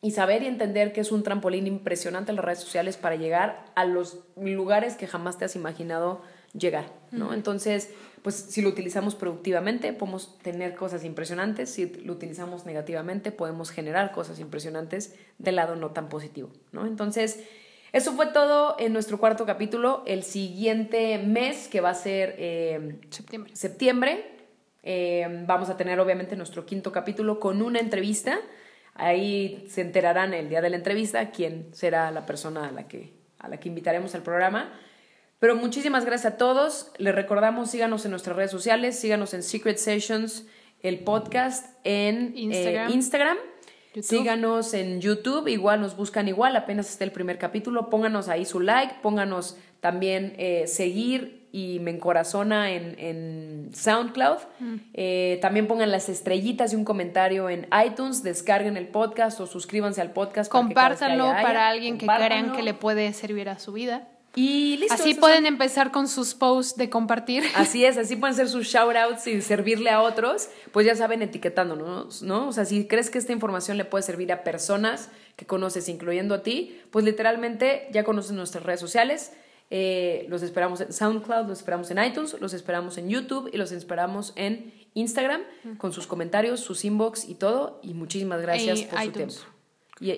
[0.00, 3.66] y saber y entender que es un trampolín impresionante en las redes sociales para llegar
[3.76, 6.22] a los lugares que jamás te has imaginado
[6.54, 7.32] llegar, ¿no?
[7.32, 7.90] Entonces,
[8.22, 14.12] pues si lo utilizamos productivamente, podemos tener cosas impresionantes, si lo utilizamos negativamente, podemos generar
[14.12, 16.86] cosas impresionantes del lado no tan positivo, ¿no?
[16.86, 17.44] Entonces,
[17.92, 20.02] eso fue todo en nuestro cuarto capítulo.
[20.06, 24.32] El siguiente mes, que va a ser eh, septiembre, septiembre
[24.82, 28.38] eh, vamos a tener obviamente nuestro quinto capítulo con una entrevista.
[28.94, 33.12] Ahí se enterarán el día de la entrevista quién será la persona a la que,
[33.38, 34.72] a la que invitaremos al programa.
[35.38, 36.92] Pero muchísimas gracias a todos.
[36.98, 40.46] Les recordamos, síganos en nuestras redes sociales, síganos en Secret Sessions,
[40.82, 43.38] el podcast en eh, Instagram
[44.00, 48.60] Síganos en YouTube, igual nos buscan igual, apenas está el primer capítulo, pónganos ahí su
[48.60, 54.38] like, pónganos también eh, seguir y me encorazona en, en SoundCloud.
[54.58, 54.74] Mm.
[54.94, 60.00] Eh, también pongan las estrellitas y un comentario en iTunes, descarguen el podcast o suscríbanse
[60.00, 60.50] al podcast.
[60.50, 64.08] Compártanlo para, alguien que crean que le puede servir a su vida.
[64.34, 64.94] Y listo.
[64.94, 67.44] Así pueden empezar con sus posts de compartir.
[67.54, 72.22] Así es, así pueden ser sus shoutouts y servirle a otros, pues ya saben etiquetándonos,
[72.22, 72.48] ¿no?
[72.48, 76.34] O sea, si crees que esta información le puede servir a personas que conoces, incluyendo
[76.34, 79.32] a ti, pues literalmente ya conocen nuestras redes sociales.
[79.74, 83.72] Eh, los esperamos en SoundCloud, los esperamos en iTunes, los esperamos en YouTube y los
[83.72, 85.40] esperamos en Instagram
[85.78, 87.80] con sus comentarios, sus inbox y todo.
[87.82, 89.34] Y muchísimas gracias por su tiempo.
[89.98, 90.10] Y,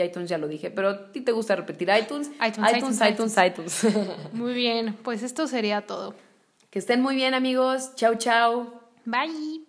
[0.00, 2.30] iTunes ya lo dije, pero a ti te gusta repetir iTunes.
[2.46, 3.84] iTunes, iTunes, iTunes.
[3.84, 6.14] iTunes, Muy bien, pues esto sería todo.
[6.70, 7.96] Que estén muy bien amigos.
[7.96, 8.80] Chao, chao.
[9.04, 9.59] Bye.